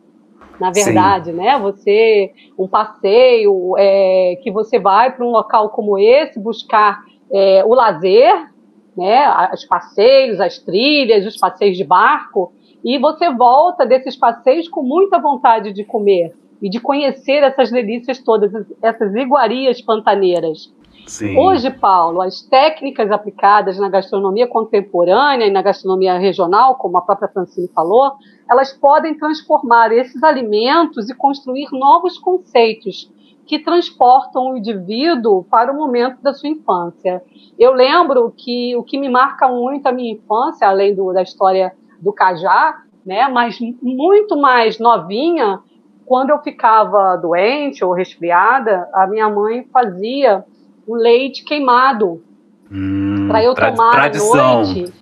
na 0.61 0.69
verdade, 0.69 1.31
Sim. 1.31 1.37
né? 1.37 1.57
Você 1.57 2.31
um 2.55 2.67
passeio 2.67 3.75
é, 3.79 4.37
que 4.43 4.51
você 4.51 4.77
vai 4.77 5.11
para 5.11 5.25
um 5.25 5.31
local 5.31 5.69
como 5.71 5.97
esse 5.97 6.39
buscar 6.39 7.03
é, 7.33 7.63
o 7.65 7.73
lazer, 7.73 8.49
né, 8.97 9.49
os 9.53 9.65
passeios, 9.65 10.39
as 10.39 10.59
trilhas, 10.59 11.25
os 11.25 11.37
passeios 11.37 11.77
de 11.77 11.83
barco, 11.83 12.53
e 12.83 12.97
você 12.97 13.31
volta 13.31 13.85
desses 13.85 14.15
passeios 14.15 14.67
com 14.67 14.81
muita 14.81 15.19
vontade 15.19 15.71
de 15.71 15.83
comer 15.83 16.35
e 16.61 16.69
de 16.69 16.79
conhecer 16.79 17.43
essas 17.43 17.71
delícias 17.71 18.19
todas, 18.19 18.51
essas 18.81 19.15
iguarias 19.15 19.81
pantaneiras. 19.81 20.71
Sim. 21.07 21.37
Hoje, 21.37 21.69
Paulo, 21.71 22.21
as 22.21 22.41
técnicas 22.41 23.11
aplicadas 23.11 23.79
na 23.79 23.89
gastronomia 23.89 24.47
contemporânea 24.47 25.47
e 25.47 25.51
na 25.51 25.61
gastronomia 25.61 26.17
regional, 26.17 26.75
como 26.75 26.97
a 26.97 27.01
própria 27.01 27.27
Francine 27.27 27.67
falou, 27.69 28.13
elas 28.49 28.71
podem 28.71 29.17
transformar 29.17 29.91
esses 29.91 30.21
alimentos 30.23 31.09
e 31.09 31.15
construir 31.15 31.67
novos 31.71 32.19
conceitos 32.19 33.09
que 33.51 33.59
transportam 33.59 34.53
o 34.53 34.57
indivíduo 34.57 35.43
para 35.43 35.73
o 35.73 35.75
momento 35.75 36.21
da 36.21 36.33
sua 36.33 36.47
infância. 36.47 37.21
Eu 37.59 37.73
lembro 37.73 38.33
que 38.37 38.73
o 38.77 38.81
que 38.81 38.97
me 38.97 39.09
marca 39.09 39.45
muito 39.49 39.85
a 39.87 39.91
minha 39.91 40.13
infância, 40.13 40.69
além 40.69 40.95
do, 40.95 41.11
da 41.11 41.21
história 41.21 41.75
do 41.99 42.13
Cajá, 42.13 42.81
né, 43.05 43.27
mas 43.27 43.59
muito 43.81 44.37
mais 44.37 44.79
novinha, 44.79 45.59
quando 46.05 46.29
eu 46.29 46.39
ficava 46.39 47.17
doente 47.17 47.83
ou 47.83 47.91
resfriada, 47.91 48.87
a 48.93 49.05
minha 49.05 49.29
mãe 49.29 49.67
fazia 49.69 50.45
o 50.87 50.95
leite 50.95 51.43
queimado 51.43 52.23
hum, 52.71 53.27
para 53.27 53.43
eu 53.43 53.53
tra 53.53 53.69
tomar 53.69 53.91
tradição. 53.91 54.61
à 54.61 54.63
noite. 54.63 54.93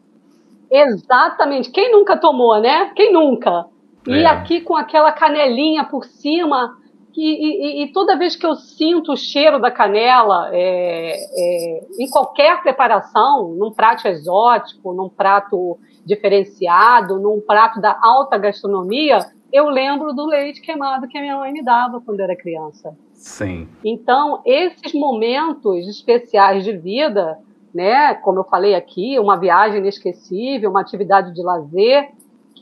Exatamente. 0.72 1.70
Quem 1.70 1.92
nunca 1.92 2.18
tomou, 2.18 2.60
né? 2.60 2.90
Quem 2.96 3.14
nunca? 3.14 3.68
E 4.08 4.24
é. 4.24 4.26
aqui 4.26 4.60
com 4.60 4.76
aquela 4.76 5.12
canelinha 5.12 5.84
por 5.84 6.04
cima, 6.04 6.79
e, 7.16 7.82
e, 7.82 7.84
e, 7.84 7.92
toda 7.92 8.18
vez 8.18 8.36
que 8.36 8.46
eu 8.46 8.56
sinto 8.56 9.12
o 9.12 9.18
cheiro 9.18 9.60
da 9.60 9.72
canela 9.72 10.50
é, 10.54 11.16
é, 11.16 11.88
em 12.00 12.10
qualquer 12.10 12.62
preparação, 12.62 13.56
num 13.58 13.72
prato 13.72 14.08
exótico, 14.08 14.94
num 14.94 15.10
prato 15.10 15.78
diferenciado, 16.06 17.20
num 17.20 17.42
prato 17.42 17.82
da 17.82 17.98
alta 18.02 18.38
gastronomia, 18.38 19.20
eu 19.52 19.70
lembro 19.70 20.14
do 20.14 20.26
leite 20.26 20.62
queimado 20.62 21.08
que 21.08 21.18
a 21.18 21.22
minha 21.22 21.38
mãe 21.38 21.52
me 21.52 21.64
dava 21.64 22.00
quando 22.02 22.20
era 22.20 22.36
criança. 22.36 22.96
Sim. 23.14 23.68
Então, 23.84 24.42
esses 24.46 24.94
momentos 24.94 25.88
especiais 25.88 26.64
de 26.64 26.78
vida, 26.78 27.38
né, 27.74 28.14
como 28.16 28.40
eu 28.40 28.44
falei 28.44 28.76
aqui, 28.76 29.20
uma 29.20 29.38
viagem 29.38 29.80
inesquecível, 29.80 30.70
uma 30.70 30.82
atividade 30.82 31.34
de 31.34 31.42
lazer, 31.42 32.10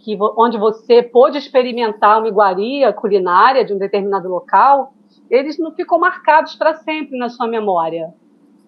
que, 0.07 0.17
onde 0.37 0.57
você 0.57 1.03
pôde 1.03 1.37
experimentar 1.37 2.19
uma 2.19 2.29
iguaria 2.29 2.93
culinária 2.93 3.65
de 3.65 3.73
um 3.73 3.77
determinado 3.77 4.29
local, 4.29 4.93
eles 5.29 5.59
não 5.59 5.73
ficam 5.73 5.99
marcados 5.99 6.55
para 6.55 6.75
sempre 6.75 7.17
na 7.17 7.27
sua 7.27 7.45
memória. 7.45 8.13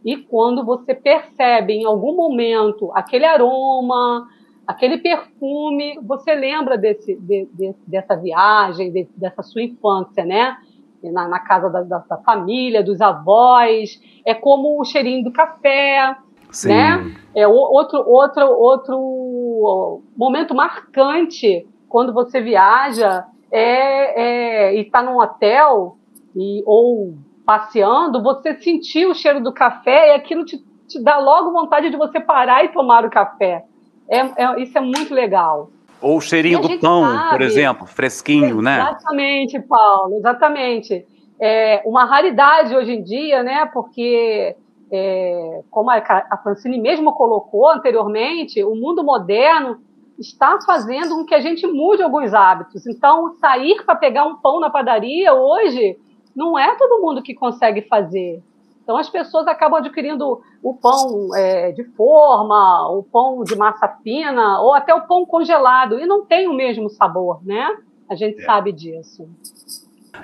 E 0.03 0.17
quando 0.17 0.65
você 0.65 0.93
percebe 0.93 1.75
em 1.75 1.85
algum 1.85 2.13
momento 2.13 2.91
aquele 2.93 3.23
aroma, 3.23 4.27
aquele 4.67 4.97
perfume, 4.97 5.97
você 6.03 6.35
lembra 6.35 6.77
desse, 6.77 7.15
de, 7.15 7.47
de, 7.53 7.73
dessa 7.87 8.17
viagem, 8.17 8.91
de, 8.91 9.07
dessa 9.15 9.41
sua 9.41 9.61
infância, 9.61 10.25
né? 10.25 10.57
Na, 11.01 11.29
na 11.29 11.39
casa 11.39 11.69
da, 11.69 11.81
da, 11.83 11.99
da, 11.99 12.17
família, 12.17 12.83
dos 12.83 12.99
avós. 12.99 13.97
É 14.25 14.33
como 14.33 14.81
o 14.81 14.83
cheirinho 14.83 15.23
do 15.23 15.31
café, 15.31 16.17
Sim. 16.49 16.69
né? 16.69 17.15
É 17.35 17.47
outro, 17.47 18.03
outro, 18.07 18.45
outro 18.49 20.01
momento 20.17 20.55
marcante 20.55 21.67
quando 21.87 22.13
você 22.13 22.41
viaja 22.41 23.25
é, 23.51 24.21
é 24.21 24.75
e 24.75 24.81
está 24.81 25.01
num 25.01 25.17
hotel 25.17 25.97
e, 26.35 26.63
ou 26.65 27.15
passeando, 27.45 28.21
você 28.21 28.53
sentir 28.55 29.07
o 29.07 29.15
cheiro 29.15 29.41
do 29.41 29.51
café 29.51 30.09
e 30.09 30.15
aquilo 30.15 30.45
te, 30.45 30.63
te 30.87 31.01
dá 31.01 31.17
logo 31.17 31.51
vontade 31.51 31.89
de 31.89 31.97
você 31.97 32.19
parar 32.19 32.63
e 32.63 32.69
tomar 32.69 33.03
o 33.05 33.09
café. 33.09 33.63
É, 34.07 34.19
é 34.19 34.61
isso 34.61 34.77
é 34.77 34.81
muito 34.81 35.13
legal. 35.13 35.71
Ou 36.01 36.17
o 36.17 36.21
cheirinho 36.21 36.61
do 36.61 36.79
pão, 36.79 37.03
sabe, 37.03 37.29
por 37.29 37.41
exemplo, 37.41 37.87
fresquinho, 37.87 38.59
exatamente, 38.59 38.63
né? 38.63 38.79
Exatamente, 38.79 39.59
Paulo, 39.61 40.15
exatamente. 40.15 41.05
É 41.41 41.81
uma 41.85 42.05
raridade 42.05 42.75
hoje 42.75 42.93
em 42.93 43.03
dia, 43.03 43.43
né? 43.43 43.65
Porque, 43.73 44.55
é, 44.91 45.61
como 45.69 45.89
a, 45.89 45.97
a 45.97 46.37
Francine 46.37 46.79
mesmo 46.79 47.13
colocou 47.13 47.69
anteriormente, 47.69 48.63
o 48.63 48.75
mundo 48.75 49.03
moderno 49.03 49.79
está 50.17 50.59
fazendo 50.65 51.15
com 51.15 51.25
que 51.25 51.35
a 51.35 51.39
gente 51.39 51.65
mude 51.65 52.03
alguns 52.03 52.33
hábitos. 52.33 52.85
Então, 52.85 53.33
sair 53.39 53.83
para 53.85 53.95
pegar 53.95 54.25
um 54.25 54.35
pão 54.35 54.59
na 54.59 54.69
padaria 54.69 55.33
hoje 55.33 55.97
não 56.35 56.57
é 56.57 56.75
todo 56.75 57.01
mundo 57.01 57.21
que 57.21 57.33
consegue 57.33 57.81
fazer. 57.83 58.43
Então, 58.83 58.97
as 58.97 59.09
pessoas 59.09 59.47
acabam 59.47 59.79
adquirindo 59.79 60.41
o 60.63 60.73
pão 60.73 61.29
é, 61.35 61.71
de 61.71 61.83
forma, 61.83 62.89
o 62.89 63.03
pão 63.03 63.43
de 63.43 63.55
massa 63.55 63.87
fina, 64.03 64.59
ou 64.61 64.73
até 64.73 64.93
o 64.93 65.05
pão 65.05 65.25
congelado, 65.25 65.99
e 65.99 66.07
não 66.07 66.25
tem 66.25 66.47
o 66.47 66.53
mesmo 66.53 66.89
sabor, 66.89 67.39
né? 67.45 67.77
A 68.09 68.15
gente 68.15 68.41
é. 68.41 68.45
sabe 68.45 68.71
disso. 68.71 69.29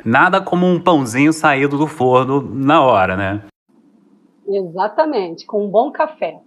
Nada 0.03 0.41
como 0.41 0.65
um 0.65 0.81
pãozinho 0.81 1.31
saído 1.31 1.77
do 1.77 1.85
forno 1.85 2.41
na 2.41 2.81
hora, 2.81 3.15
né? 3.15 3.43
Exatamente, 4.47 5.45
com 5.45 5.65
um 5.65 5.69
bom 5.69 5.91
café. 5.91 6.39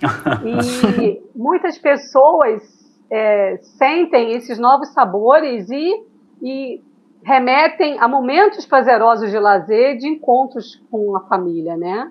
e 0.44 1.22
muitas 1.34 1.78
pessoas 1.78 2.62
é, 3.10 3.58
sentem 3.78 4.32
esses 4.32 4.58
novos 4.58 4.88
sabores 4.88 5.70
e, 5.70 6.04
e 6.42 6.80
remetem 7.22 7.98
a 8.00 8.08
momentos 8.08 8.66
prazerosos 8.66 9.30
de 9.30 9.38
lazer, 9.38 9.96
de 9.96 10.08
encontros 10.08 10.82
com 10.90 11.16
a 11.16 11.20
família, 11.20 11.76
né? 11.76 12.10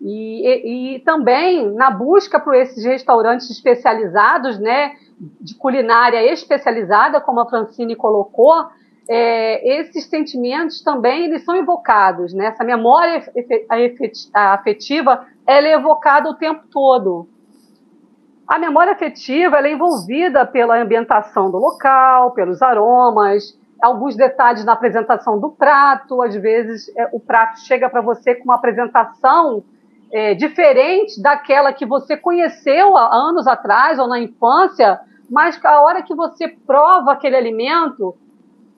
E, 0.00 0.46
e, 0.46 0.96
e 0.96 0.98
também 1.00 1.70
na 1.72 1.90
busca 1.90 2.38
por 2.38 2.54
esses 2.54 2.84
restaurantes 2.84 3.50
especializados, 3.50 4.58
né, 4.58 4.92
de 5.40 5.54
culinária 5.56 6.32
especializada, 6.32 7.20
como 7.20 7.40
a 7.40 7.46
Francine 7.46 7.96
colocou, 7.96 8.66
é, 9.08 9.80
esses 9.80 10.04
sentimentos 10.04 10.82
também 10.82 11.24
eles 11.24 11.44
são 11.44 11.56
evocados, 11.56 12.34
né? 12.34 12.46
Essa 12.46 12.62
memória 12.62 13.24
afetiva 14.34 15.26
ela 15.46 15.66
é 15.66 15.72
evocada 15.72 16.28
o 16.28 16.34
tempo 16.34 16.64
todo. 16.70 17.26
A 18.46 18.58
memória 18.58 18.92
afetiva 18.92 19.58
é 19.58 19.72
envolvida 19.72 20.44
pela 20.46 20.80
ambientação 20.80 21.50
do 21.50 21.58
local, 21.58 22.32
pelos 22.32 22.60
aromas, 22.62 23.58
alguns 23.80 24.16
detalhes 24.16 24.64
na 24.64 24.72
apresentação 24.72 25.38
do 25.38 25.50
prato. 25.50 26.22
Às 26.22 26.34
vezes, 26.34 26.90
é, 26.96 27.08
o 27.12 27.20
prato 27.20 27.60
chega 27.60 27.88
para 27.88 28.00
você 28.00 28.34
com 28.34 28.44
uma 28.44 28.56
apresentação 28.56 29.62
é, 30.12 30.34
diferente 30.34 31.20
daquela 31.20 31.72
que 31.72 31.86
você 31.86 32.16
conheceu 32.16 32.96
há 32.96 33.08
anos 33.14 33.46
atrás 33.46 33.98
ou 33.98 34.06
na 34.06 34.18
infância, 34.18 35.00
mas 35.30 35.62
a 35.64 35.80
hora 35.82 36.02
que 36.02 36.14
você 36.14 36.48
prova 36.48 37.12
aquele 37.12 37.36
alimento, 37.36 38.16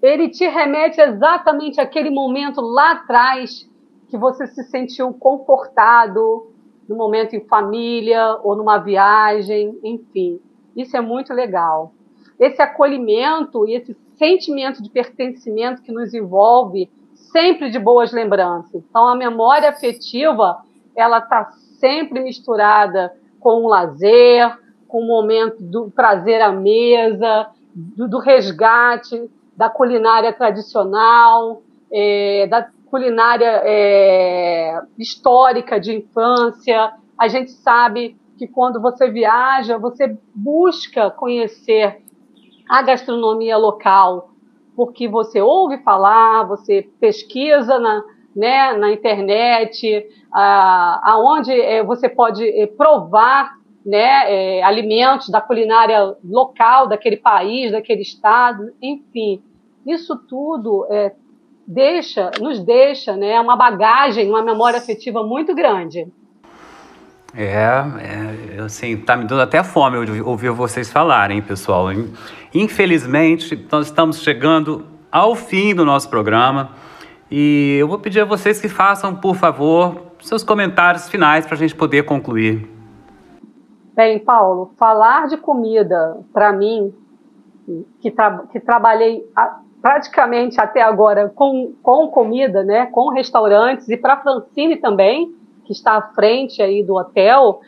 ele 0.03 0.29
te 0.29 0.47
remete 0.47 1.01
exatamente 1.01 1.81
àquele 1.81 2.11
momento 2.11 2.61
lá 2.61 2.93
atrás 2.93 3.69
que 4.09 4.17
você 4.17 4.47
se 4.47 4.65
sentiu 4.65 5.13
confortado, 5.13 6.51
no 6.89 6.97
momento 6.97 7.37
em 7.37 7.47
família 7.47 8.39
ou 8.43 8.57
numa 8.57 8.79
viagem, 8.79 9.79
enfim. 9.85 10.41
Isso 10.77 10.97
é 10.97 11.01
muito 11.01 11.33
legal. 11.33 11.93
Esse 12.39 12.61
acolhimento 12.61 13.69
e 13.69 13.75
esse 13.75 13.97
sentimento 14.17 14.83
de 14.83 14.91
pertencimento 14.91 15.83
que 15.83 15.93
nos 15.93 16.13
envolve 16.13 16.91
sempre 17.15 17.71
de 17.71 17.79
boas 17.79 18.13
lembranças. 18.13 18.83
Então, 18.89 19.07
a 19.07 19.15
memória 19.15 19.69
afetiva, 19.69 20.63
ela 20.97 21.19
está 21.19 21.53
sempre 21.79 22.21
misturada 22.21 23.15
com 23.39 23.65
o 23.65 23.69
lazer, 23.69 24.59
com 24.89 24.99
o 25.03 25.07
momento 25.07 25.63
do 25.63 25.91
prazer 25.91 26.43
à 26.43 26.51
mesa, 26.51 27.47
do, 27.73 28.09
do 28.09 28.19
resgate 28.19 29.31
da 29.61 29.69
culinária 29.69 30.33
tradicional, 30.33 31.61
é, 31.93 32.47
da 32.47 32.67
culinária 32.87 33.61
é, 33.63 34.81
histórica 34.99 35.79
de 35.79 35.99
infância. 35.99 36.95
A 37.19 37.29
gente 37.29 37.51
sabe 37.51 38.17
que 38.39 38.49
quando 38.49 38.81
você 38.81 39.11
viaja, 39.11 39.77
você 39.77 40.17
busca 40.35 41.11
conhecer 41.11 42.03
a 42.71 42.81
gastronomia 42.81 43.59
local, 43.59 44.31
porque 44.75 45.07
você 45.07 45.43
ouve 45.43 45.77
falar, 45.83 46.45
você 46.45 46.89
pesquisa 46.99 47.79
na, 47.79 48.03
né, 48.35 48.73
na 48.79 48.91
internet, 48.91 50.07
aonde 50.33 51.53
é, 51.53 51.85
você 51.85 52.09
pode 52.09 52.49
é, 52.49 52.67
provar 52.67 53.59
né, 53.85 54.59
é, 54.59 54.63
alimentos 54.63 55.29
da 55.29 55.39
culinária 55.43 56.17
local, 56.25 56.89
daquele 56.89 57.19
país, 57.19 57.73
daquele 57.73 58.01
estado, 58.01 58.73
enfim. 58.81 59.43
Isso 59.87 60.17
tudo 60.29 60.87
é, 60.91 61.13
deixa, 61.67 62.31
nos 62.41 62.61
deixa 62.61 63.17
né, 63.17 63.41
uma 63.41 63.57
bagagem, 63.57 64.29
uma 64.29 64.43
memória 64.43 64.79
afetiva 64.79 65.23
muito 65.23 65.55
grande. 65.55 66.07
É, 67.35 67.47
é, 68.57 68.61
assim, 68.61 68.97
tá 68.97 69.17
me 69.17 69.25
dando 69.25 69.43
até 69.43 69.63
fome 69.63 69.97
ouvir 70.23 70.51
vocês 70.51 70.91
falarem, 70.91 71.41
pessoal. 71.41 71.87
Infelizmente, 72.53 73.67
nós 73.71 73.87
estamos 73.87 74.21
chegando 74.21 74.85
ao 75.13 75.35
fim 75.37 75.75
do 75.75 75.85
nosso 75.85 76.09
programa 76.11 76.71
e 77.31 77.77
eu 77.79 77.87
vou 77.87 77.99
pedir 77.99 78.21
a 78.21 78.25
vocês 78.25 78.61
que 78.61 78.69
façam, 78.69 79.15
por 79.15 79.37
favor, 79.37 80.11
seus 80.21 80.43
comentários 80.43 81.09
finais 81.09 81.47
para 81.47 81.55
a 81.55 81.59
gente 81.59 81.75
poder 81.75 82.05
concluir. 82.05 82.69
Bem, 83.95 84.19
Paulo, 84.19 84.73
falar 84.77 85.29
de 85.29 85.37
comida, 85.37 86.19
para 86.33 86.53
mim, 86.53 86.93
que, 88.01 88.11
tra 88.11 88.39
que 88.51 88.59
trabalhei 88.59 89.25
a, 89.37 89.61
praticamente 89.81 90.61
até 90.61 90.83
agora 90.83 91.31
com, 91.35 91.73
com 91.83 92.09
comida, 92.09 92.63
né, 92.63 92.87
com 92.87 93.11
restaurantes, 93.11 93.89
e 93.89 93.97
para 93.97 94.21
Francine 94.21 94.77
também, 94.77 95.35
que 95.65 95.73
está 95.73 95.97
à 95.97 96.03
frente 96.03 96.63
aí 96.63 96.83
do 96.83 96.97
hotel, 96.97 97.61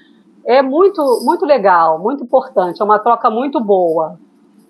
é 0.44 0.60
muito, 0.60 1.20
muito 1.24 1.44
legal, 1.44 1.98
muito 1.98 2.24
importante, 2.24 2.82
é 2.82 2.84
uma 2.84 2.98
troca 2.98 3.30
muito 3.30 3.60
boa. 3.60 4.18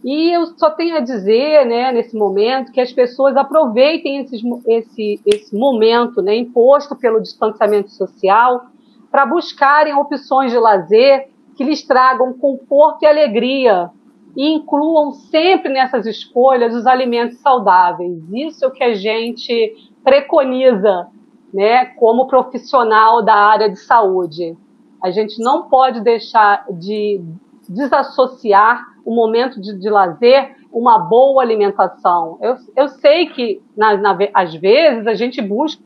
E 0.05 0.33
eu 0.35 0.47
só 0.59 0.69
tenho 0.69 0.97
a 0.97 1.01
dizer, 1.01 1.65
né, 1.65 1.93
nesse 1.93 2.17
momento, 2.17 2.73
que 2.73 2.81
as 2.81 2.93
pessoas 2.93 3.37
aproveitem 3.37 4.19
esses, 4.19 4.43
esse, 4.67 5.21
esse 5.25 5.57
momento 5.57 6.21
né, 6.21 6.37
imposto 6.37 6.97
pelo 6.97 7.21
distanciamento 7.21 7.91
social 7.91 8.67
para 9.11 9.25
buscarem 9.25 9.95
opções 9.95 10.51
de 10.51 10.59
lazer 10.59 11.29
que 11.55 11.63
lhes 11.63 11.83
tragam 11.83 12.33
conforto 12.33 13.03
e 13.03 13.07
alegria 13.07 13.91
e 14.37 14.55
incluam 14.55 15.13
sempre 15.13 15.73
nessas 15.73 16.07
escolhas 16.07 16.75
os 16.75 16.87
alimentos 16.87 17.39
saudáveis. 17.39 18.23
Isso 18.33 18.65
é 18.65 18.69
o 18.69 18.73
que 18.73 18.83
a 18.83 18.95
gente 18.95 19.75
preconiza 20.03 21.09
né, 21.53 21.87
como 21.97 22.27
profissional 22.27 23.23
da 23.23 23.35
área 23.35 23.69
de 23.69 23.79
saúde. 23.79 24.57
A 25.03 25.11
gente 25.11 25.43
não 25.43 25.69
pode 25.69 26.01
deixar 26.01 26.65
de 26.71 27.21
desassociar 27.69 28.85
o 29.05 29.15
momento 29.15 29.61
de, 29.61 29.79
de 29.79 29.91
lazer 29.91 30.57
uma 30.73 30.99
boa 30.99 31.43
alimentação. 31.43 32.39
Eu, 32.41 32.57
eu 32.77 32.89
sei 32.89 33.27
que, 33.27 33.61
na, 33.77 33.97
na, 33.97 34.17
às 34.33 34.55
vezes, 34.55 35.07
a 35.07 35.15
gente 35.15 35.43
busca 35.43 35.83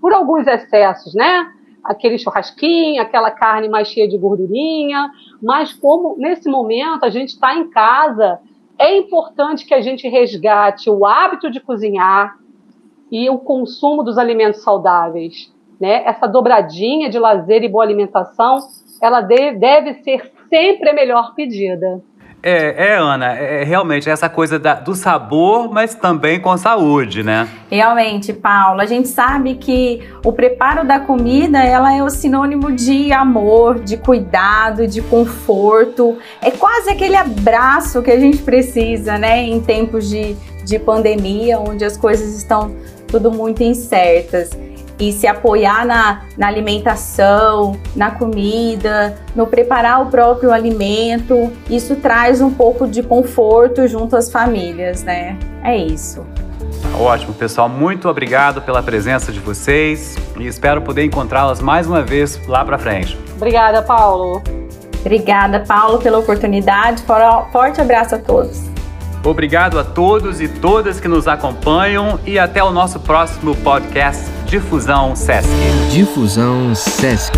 por 0.00 0.12
alguns 0.12 0.46
excessos, 0.46 1.14
né? 1.14 1.50
Aquele 1.90 2.18
churrasquinho, 2.18 3.02
aquela 3.02 3.30
carne 3.30 3.68
mais 3.68 3.88
cheia 3.88 4.08
de 4.08 4.16
gordurinha, 4.16 5.10
mas 5.42 5.72
como 5.72 6.16
nesse 6.16 6.48
momento 6.48 7.04
a 7.04 7.10
gente 7.10 7.30
está 7.30 7.54
em 7.54 7.68
casa, 7.68 8.38
é 8.78 8.96
importante 8.96 9.66
que 9.66 9.74
a 9.74 9.80
gente 9.80 10.08
resgate 10.08 10.88
o 10.88 11.04
hábito 11.04 11.50
de 11.50 11.60
cozinhar, 11.60 12.38
e 13.10 13.28
o 13.28 13.38
consumo 13.38 14.02
dos 14.02 14.16
alimentos 14.16 14.62
saudáveis. 14.62 15.52
Né? 15.80 16.04
Essa 16.04 16.26
dobradinha 16.26 17.10
de 17.10 17.18
lazer 17.18 17.64
e 17.64 17.68
boa 17.68 17.82
alimentação, 17.82 18.58
ela 19.02 19.20
deve 19.20 19.94
ser 20.02 20.30
sempre 20.48 20.90
a 20.90 20.94
melhor 20.94 21.34
pedida. 21.34 22.02
É, 22.42 22.92
é, 22.92 22.96
Ana, 22.96 23.38
é, 23.38 23.62
é 23.62 23.64
realmente 23.64 24.08
essa 24.08 24.28
coisa 24.28 24.58
da, 24.58 24.74
do 24.74 24.94
sabor, 24.94 25.70
mas 25.70 25.94
também 25.94 26.40
com 26.40 26.56
saúde, 26.56 27.22
né? 27.22 27.46
Realmente, 27.70 28.32
Paula, 28.32 28.82
a 28.82 28.86
gente 28.86 29.08
sabe 29.08 29.56
que 29.56 30.02
o 30.24 30.32
preparo 30.32 30.86
da 30.86 31.00
comida, 31.00 31.62
ela 31.62 31.94
é 31.94 32.02
o 32.02 32.08
sinônimo 32.08 32.72
de 32.72 33.12
amor, 33.12 33.80
de 33.80 33.98
cuidado, 33.98 34.86
de 34.86 35.02
conforto. 35.02 36.16
É 36.40 36.50
quase 36.50 36.90
aquele 36.90 37.16
abraço 37.16 38.02
que 38.02 38.10
a 38.10 38.18
gente 38.18 38.38
precisa, 38.38 39.18
né, 39.18 39.42
em 39.42 39.60
tempos 39.60 40.08
de, 40.08 40.34
de 40.64 40.78
pandemia, 40.78 41.58
onde 41.58 41.84
as 41.84 41.96
coisas 41.96 42.34
estão 42.36 42.74
tudo 43.06 43.30
muito 43.30 43.62
incertas. 43.62 44.50
E 45.00 45.12
se 45.12 45.26
apoiar 45.26 45.86
na, 45.86 46.20
na 46.36 46.46
alimentação, 46.46 47.80
na 47.96 48.10
comida, 48.10 49.16
no 49.34 49.46
preparar 49.46 50.02
o 50.02 50.06
próprio 50.06 50.52
alimento, 50.52 51.50
isso 51.70 51.96
traz 51.96 52.42
um 52.42 52.50
pouco 52.52 52.86
de 52.86 53.02
conforto 53.02 53.88
junto 53.88 54.14
às 54.14 54.30
famílias, 54.30 55.02
né? 55.02 55.38
É 55.64 55.74
isso. 55.74 56.24
Ótimo, 56.98 57.32
pessoal. 57.32 57.66
Muito 57.66 58.08
obrigado 58.08 58.60
pela 58.60 58.82
presença 58.82 59.32
de 59.32 59.40
vocês 59.40 60.16
e 60.38 60.46
espero 60.46 60.82
poder 60.82 61.04
encontrá-las 61.04 61.60
mais 61.60 61.86
uma 61.86 62.02
vez 62.02 62.38
lá 62.46 62.62
para 62.62 62.76
frente. 62.76 63.18
Obrigada, 63.36 63.80
Paulo. 63.80 64.42
Obrigada, 65.00 65.60
Paulo, 65.60 65.98
pela 65.98 66.18
oportunidade. 66.18 67.02
Forte 67.50 67.80
abraço 67.80 68.16
a 68.16 68.18
todos. 68.18 68.68
Obrigado 69.24 69.78
a 69.78 69.84
todos 69.84 70.40
e 70.40 70.48
todas 70.48 71.00
que 71.00 71.08
nos 71.08 71.26
acompanham 71.26 72.18
e 72.26 72.38
até 72.38 72.62
o 72.62 72.70
nosso 72.70 73.00
próximo 73.00 73.54
podcast 73.56 74.39
Difusão 74.50 75.14
Sesc. 75.14 75.48
Difusão 75.92 76.74
Sesc. 76.74 77.30